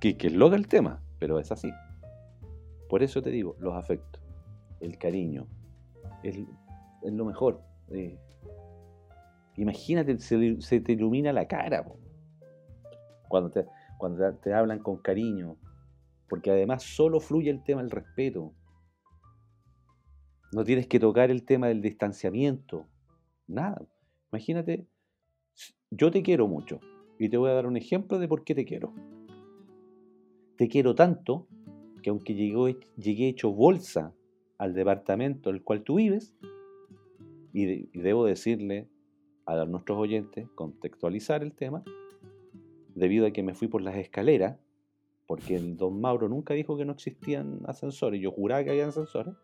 es 0.00 0.32
loca 0.32 0.56
el 0.56 0.68
tema, 0.68 1.00
pero 1.18 1.38
es 1.38 1.50
así. 1.52 1.72
Por 2.88 3.02
eso 3.02 3.22
te 3.22 3.30
digo, 3.30 3.56
los 3.58 3.74
afectos, 3.74 4.22
el 4.80 4.98
cariño, 4.98 5.46
es, 6.22 6.38
lo 7.02 7.24
mejor. 7.24 7.62
eh. 7.90 8.18
imagínate, 9.56 10.18
se, 10.18 10.80
te 10.80 10.92
ilumina 10.92 11.32
la 11.32 11.46
cara 11.46 11.84
cuando, 13.28 13.50
te, 13.50 13.66
cuando 13.96 14.34
te 14.34 14.52
hablan 14.52 14.80
con 14.80 14.98
cariño, 14.98 15.56
porque 16.28 16.50
además 16.50 16.82
solo 16.82 17.20
fluye 17.20 17.50
el 17.50 17.62
tema 17.62 17.80
del 17.80 17.90
respeto. 17.90 18.52
No 20.52 20.64
tienes 20.64 20.86
que 20.86 21.00
tocar 21.00 21.30
el 21.30 21.44
tema 21.44 21.68
del 21.68 21.80
distanciamiento, 21.80 22.86
nada. 23.52 23.82
Imagínate, 24.32 24.86
yo 25.90 26.10
te 26.10 26.22
quiero 26.22 26.48
mucho 26.48 26.80
y 27.18 27.28
te 27.28 27.36
voy 27.36 27.50
a 27.50 27.54
dar 27.54 27.66
un 27.66 27.76
ejemplo 27.76 28.18
de 28.18 28.28
por 28.28 28.44
qué 28.44 28.54
te 28.54 28.64
quiero. 28.64 28.92
Te 30.56 30.68
quiero 30.68 30.94
tanto 30.94 31.46
que 32.02 32.10
aunque 32.10 32.34
llegué 32.34 33.28
hecho 33.28 33.52
bolsa 33.52 34.12
al 34.58 34.74
departamento 34.74 35.50
en 35.50 35.56
el 35.56 35.62
cual 35.62 35.82
tú 35.82 35.96
vives, 35.96 36.34
y, 37.52 37.64
de- 37.66 37.88
y 37.92 38.00
debo 38.00 38.24
decirle 38.24 38.88
a 39.46 39.64
nuestros 39.66 39.98
oyentes, 39.98 40.48
contextualizar 40.54 41.42
el 41.42 41.52
tema, 41.52 41.82
debido 42.94 43.26
a 43.26 43.30
que 43.30 43.42
me 43.42 43.54
fui 43.54 43.68
por 43.68 43.82
las 43.82 43.96
escaleras, 43.96 44.58
porque 45.26 45.56
el 45.56 45.76
don 45.76 46.00
Mauro 46.00 46.28
nunca 46.28 46.54
dijo 46.54 46.76
que 46.76 46.84
no 46.84 46.92
existían 46.92 47.60
ascensores, 47.66 48.20
yo 48.20 48.30
juraba 48.30 48.64
que 48.64 48.70
había 48.70 48.86
ascensores, 48.86 49.34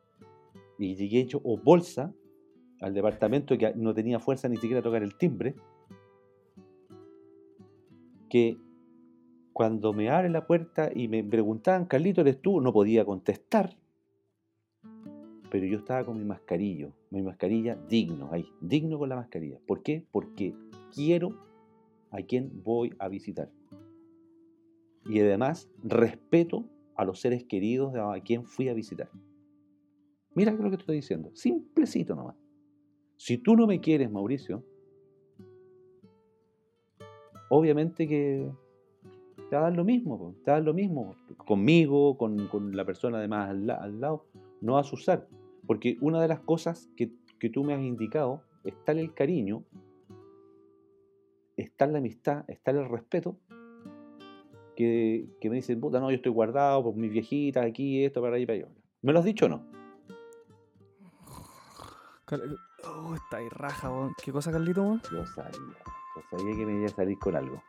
y 0.78 0.94
llegué 0.94 1.20
hecho 1.20 1.40
o 1.44 1.58
bolsa 1.58 2.12
al 2.80 2.94
departamento 2.94 3.56
que 3.58 3.74
no 3.74 3.94
tenía 3.94 4.20
fuerza 4.20 4.48
ni 4.48 4.56
siquiera 4.56 4.82
tocar 4.82 5.02
el 5.02 5.16
timbre, 5.16 5.54
que 8.28 8.58
cuando 9.52 9.92
me 9.92 10.10
abren 10.10 10.32
la 10.32 10.46
puerta 10.46 10.90
y 10.94 11.08
me 11.08 11.24
preguntaban, 11.24 11.86
Carlito, 11.86 12.20
¿eres 12.20 12.40
tú? 12.40 12.60
No 12.60 12.72
podía 12.72 13.04
contestar. 13.04 13.76
Pero 15.50 15.66
yo 15.66 15.78
estaba 15.78 16.04
con 16.04 16.18
mi 16.18 16.24
mascarillo, 16.24 16.92
mi 17.10 17.22
mascarilla 17.22 17.74
digno, 17.74 18.28
ahí, 18.30 18.46
digno 18.60 18.98
con 18.98 19.08
la 19.08 19.16
mascarilla. 19.16 19.58
¿Por 19.66 19.82
qué? 19.82 20.06
Porque 20.12 20.54
quiero 20.94 21.30
a 22.10 22.18
quien 22.18 22.62
voy 22.62 22.94
a 22.98 23.08
visitar. 23.08 23.50
Y 25.06 25.20
además 25.20 25.68
respeto 25.82 26.68
a 26.94 27.04
los 27.04 27.18
seres 27.20 27.44
queridos 27.44 27.94
a 27.96 28.20
quien 28.20 28.44
fui 28.44 28.68
a 28.68 28.74
visitar. 28.74 29.08
Mira 30.34 30.52
lo 30.52 30.70
que 30.70 30.76
te 30.76 30.82
estoy 30.82 30.96
diciendo, 30.96 31.30
simplecito 31.34 32.14
nomás. 32.14 32.36
Si 33.18 33.36
tú 33.36 33.56
no 33.56 33.66
me 33.66 33.80
quieres, 33.80 34.10
Mauricio, 34.10 34.64
obviamente 37.50 38.06
que 38.06 38.48
te 39.50 39.56
va 39.56 39.62
a 39.62 39.64
dar 39.64 39.76
lo 39.76 39.84
mismo, 39.84 40.36
te 40.44 40.50
va 40.50 40.56
a 40.56 40.60
dar 40.60 40.64
lo 40.64 40.72
mismo 40.72 41.16
conmigo, 41.36 42.16
con, 42.16 42.76
la 42.76 42.84
persona 42.84 43.18
además 43.18 43.50
al, 43.50 43.68
al 43.70 44.00
lado, 44.00 44.26
no 44.60 44.74
vas 44.74 44.92
a 44.92 44.94
usar. 44.94 45.28
Porque 45.66 45.98
una 46.00 46.22
de 46.22 46.28
las 46.28 46.40
cosas 46.40 46.88
que, 46.96 47.10
tú 47.50 47.64
me 47.64 47.74
has 47.74 47.82
indicado 47.82 48.42
está 48.64 48.92
el 48.92 49.12
cariño, 49.12 49.64
está 51.56 51.88
la 51.88 51.98
amistad, 51.98 52.44
está 52.48 52.70
el 52.70 52.88
respeto, 52.88 53.36
que, 54.76 55.26
me 55.42 55.56
dicen, 55.56 55.80
puta, 55.80 55.98
no, 55.98 56.10
yo 56.10 56.16
estoy 56.16 56.30
guardado 56.30 56.84
por 56.84 56.94
mis 56.94 57.10
viejitas 57.10 57.66
aquí, 57.66 58.04
esto, 58.04 58.22
para 58.22 58.36
allá, 58.36 58.46
para 58.46 58.58
allá. 58.60 58.68
¿Me 59.02 59.12
lo 59.12 59.18
has 59.18 59.24
dicho 59.24 59.46
o 59.46 59.48
no? 59.48 59.64
Oh, 62.84 63.14
está 63.14 63.38
ahí 63.38 63.48
raja, 63.48 63.90
weón. 63.90 64.14
¿Qué 64.22 64.32
cosa, 64.32 64.52
Carlito, 64.52 64.82
weón? 64.82 65.02
Yo 65.12 65.26
sabía, 65.26 65.52
yo 65.52 66.22
sabía 66.30 66.56
que 66.56 66.66
me 66.66 66.74
iba 66.74 66.86
a 66.86 66.90
salir 66.90 67.18
con 67.18 67.36
algo. 67.36 67.62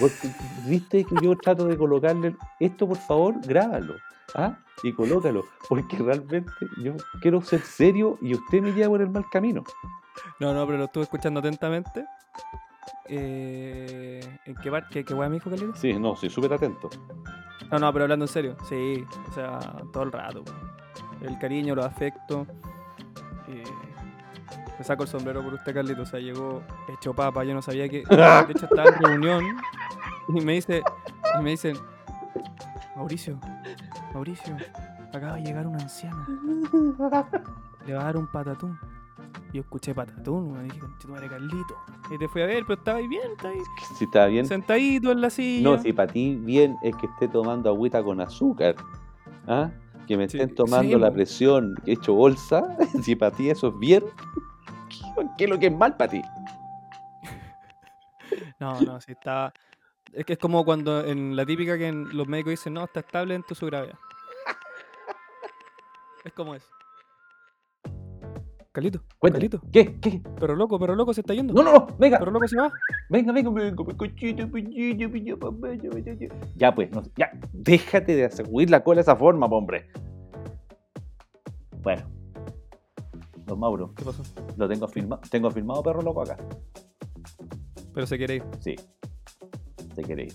Viste 0.66 1.04
que 1.04 1.14
yo 1.22 1.36
trato 1.36 1.66
de 1.66 1.76
colocarle 1.76 2.36
esto, 2.58 2.88
por 2.88 2.98
favor, 2.98 3.34
grábalo. 3.46 3.94
¿ah? 4.34 4.58
Y 4.82 4.92
colócalo, 4.92 5.44
porque 5.68 5.96
realmente 5.96 6.50
yo 6.82 6.94
quiero 7.20 7.40
ser 7.40 7.60
serio 7.60 8.18
y 8.20 8.34
usted 8.34 8.60
me 8.60 8.72
lleva 8.72 8.88
por 8.88 9.02
el 9.02 9.10
mal 9.10 9.24
camino. 9.30 9.64
No, 10.40 10.52
no, 10.52 10.66
pero 10.66 10.78
lo 10.78 10.84
estuve 10.84 11.04
escuchando 11.04 11.40
atentamente. 11.40 12.04
Eh, 13.06 14.20
¿En 14.44 14.54
qué 14.56 14.70
bar? 14.70 14.88
¿Qué, 14.88 15.04
qué 15.04 15.14
weá 15.14 15.28
me 15.28 15.36
dijo 15.36 15.50
Carlito? 15.50 15.74
Sí, 15.76 15.92
no, 15.94 16.16
soy 16.16 16.30
súper 16.30 16.52
atento. 16.52 16.90
No, 17.70 17.78
no, 17.78 17.92
pero 17.92 18.04
hablando 18.04 18.24
en 18.24 18.28
serio. 18.28 18.56
Sí, 18.68 19.04
o 19.28 19.32
sea, 19.32 19.58
todo 19.92 20.02
el 20.02 20.12
rato. 20.12 20.42
weón. 20.42 20.74
El 21.22 21.38
cariño, 21.38 21.74
los 21.74 21.86
afectos. 21.86 22.46
Me 24.78 24.84
saco 24.84 25.02
el 25.04 25.08
sombrero 25.08 25.42
por 25.42 25.54
usted, 25.54 25.74
Carlito. 25.74 26.02
O 26.02 26.06
sea, 26.06 26.20
llegó 26.20 26.62
hecho 26.88 27.14
papa. 27.14 27.44
Yo 27.44 27.54
no 27.54 27.62
sabía 27.62 27.88
que. 27.88 27.98
De 28.08 28.52
hecho, 28.52 28.66
estaba 28.66 28.88
en 28.88 29.02
reunión. 29.02 29.56
Y 30.28 30.40
me 30.40 30.54
dice. 30.54 30.82
Y 31.38 31.42
me 31.42 31.50
dicen. 31.50 31.76
Mauricio, 32.96 33.40
Mauricio, 34.12 34.56
acaba 35.12 35.34
de 35.34 35.42
llegar 35.42 35.66
una 35.66 35.78
anciana. 35.78 36.26
Le 37.86 37.94
va 37.94 38.02
a 38.02 38.04
dar 38.04 38.16
un 38.16 38.28
patatún. 38.28 38.78
Yo 39.52 39.62
escuché 39.62 39.94
patatún, 39.94 40.56
y 40.60 40.64
dije, 40.64 40.80
tu 41.00 41.08
madre, 41.08 41.28
Carlito. 41.28 41.74
Y 42.12 42.18
te 42.18 42.28
fui 42.28 42.42
a 42.42 42.46
ver, 42.46 42.64
pero 42.66 42.78
estaba 42.78 42.98
ahí 42.98 43.08
bien, 43.08 43.32
está 43.36 43.48
ahí. 43.48 43.58
Está 44.00 44.26
bien. 44.26 44.46
Sentadito 44.46 45.10
en 45.10 45.20
la 45.20 45.30
silla. 45.30 45.70
No, 45.70 45.78
si 45.78 45.92
para 45.92 46.12
ti 46.12 46.36
bien 46.36 46.76
es 46.82 46.94
que 46.96 47.06
esté 47.06 47.28
tomando 47.28 47.68
agüita 47.70 48.02
con 48.02 48.20
azúcar. 48.20 48.76
¿ah? 49.48 49.70
Que 50.06 50.16
me 50.16 50.28
Sí, 50.28 50.38
estén 50.38 50.54
tomando 50.54 50.96
sí, 50.96 51.00
la 51.00 51.12
presión 51.12 51.74
hecho 51.86 52.14
bolsa. 52.14 52.76
si 53.02 53.16
para 53.16 53.34
ti 53.34 53.50
eso 53.50 53.68
es 53.68 53.78
bien, 53.78 54.04
¿qué- 55.16 55.26
¿qué 55.38 55.44
es 55.44 55.50
lo 55.50 55.58
que 55.58 55.66
es 55.66 55.72
mal 55.76 55.96
para 55.96 56.10
ti? 56.10 56.22
No, 58.60 58.80
no, 58.80 59.00
sí 59.00 59.12
estaba. 59.12 59.52
Es 60.12 60.24
que 60.24 60.34
es 60.34 60.38
como 60.38 60.64
cuando 60.64 61.04
en 61.04 61.36
la 61.36 61.44
típica 61.44 61.76
que 61.76 61.88
en- 61.88 62.16
los 62.16 62.26
médicos 62.26 62.52
dicen, 62.52 62.72
no, 62.74 62.84
está 62.84 63.00
estable 63.00 63.36
de 63.36 63.54
su 63.54 63.66
gravedad. 63.66 63.94
Es 66.24 66.32
como 66.32 66.54
eso. 66.54 66.66
Calito. 68.72 69.00
Calito, 69.20 69.60
¿Qué? 69.72 70.00
¿Qué? 70.00 70.20
pero 70.40 70.56
loco, 70.56 70.78
pero 70.80 70.96
loco 70.96 71.14
se 71.14 71.20
está 71.20 71.32
yendo. 71.34 71.52
No, 71.54 71.62
no, 71.62 71.72
no, 71.72 71.86
venga. 71.98 72.18
Pero 72.18 72.32
loco 72.32 72.48
se 72.48 72.56
va. 72.56 72.72
Venga, 73.08 73.32
venga, 73.32 73.50
venga, 73.50 73.84
cochito, 73.96 74.48
papá. 75.38 75.68
Ya 76.56 76.74
pues, 76.74 76.90
no, 76.90 77.02
ya, 77.16 77.30
déjate 77.52 78.16
de 78.16 78.30
sacudir 78.30 78.70
la 78.70 78.82
cola 78.82 78.96
de 78.96 79.02
esa 79.02 79.14
forma, 79.14 79.46
hombre. 79.46 79.90
Bueno, 81.82 82.02
don 83.46 83.58
Mauro, 83.60 83.92
¿Qué 83.94 84.04
pasó? 84.04 84.22
lo 84.56 84.68
tengo 84.68 84.88
firmado, 84.88 85.22
tengo 85.30 85.50
firmado 85.50 85.82
perro 85.82 86.02
loco 86.02 86.22
acá. 86.22 86.36
Pero 87.92 88.06
se 88.06 88.16
quiere 88.18 88.36
ir. 88.36 88.44
Sí, 88.60 88.74
se 89.94 90.02
quiere 90.02 90.24
ir. 90.24 90.34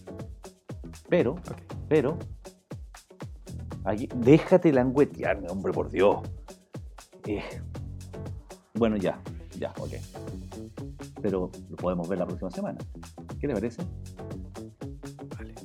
Pero, 1.10 1.36
pero, 1.88 2.18
aquí, 3.84 4.08
déjate 4.16 4.72
languetearme, 4.72 5.50
hombre, 5.50 5.74
por 5.74 5.90
Dios. 5.90 6.18
Eh, 7.26 7.44
bueno, 8.76 8.96
ya, 8.98 9.20
ya, 9.58 9.74
ok. 9.78 9.92
pero 11.22 11.52
lo 11.70 11.76
podemos 11.76 12.08
ver 12.08 12.20
la 12.20 12.26
próxima 12.26 12.50
semana. 12.52 12.78
¿Qué 13.40 13.48
le 13.48 13.54
parece? 13.56 13.82
Vale. 15.38 15.56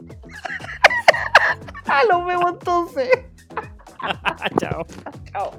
¡Ah, 1.86 2.02
lo 2.08 2.24
vemos 2.24 2.52
entonces! 2.52 3.10
Chao. 4.60 4.86
Chao. 5.32 5.50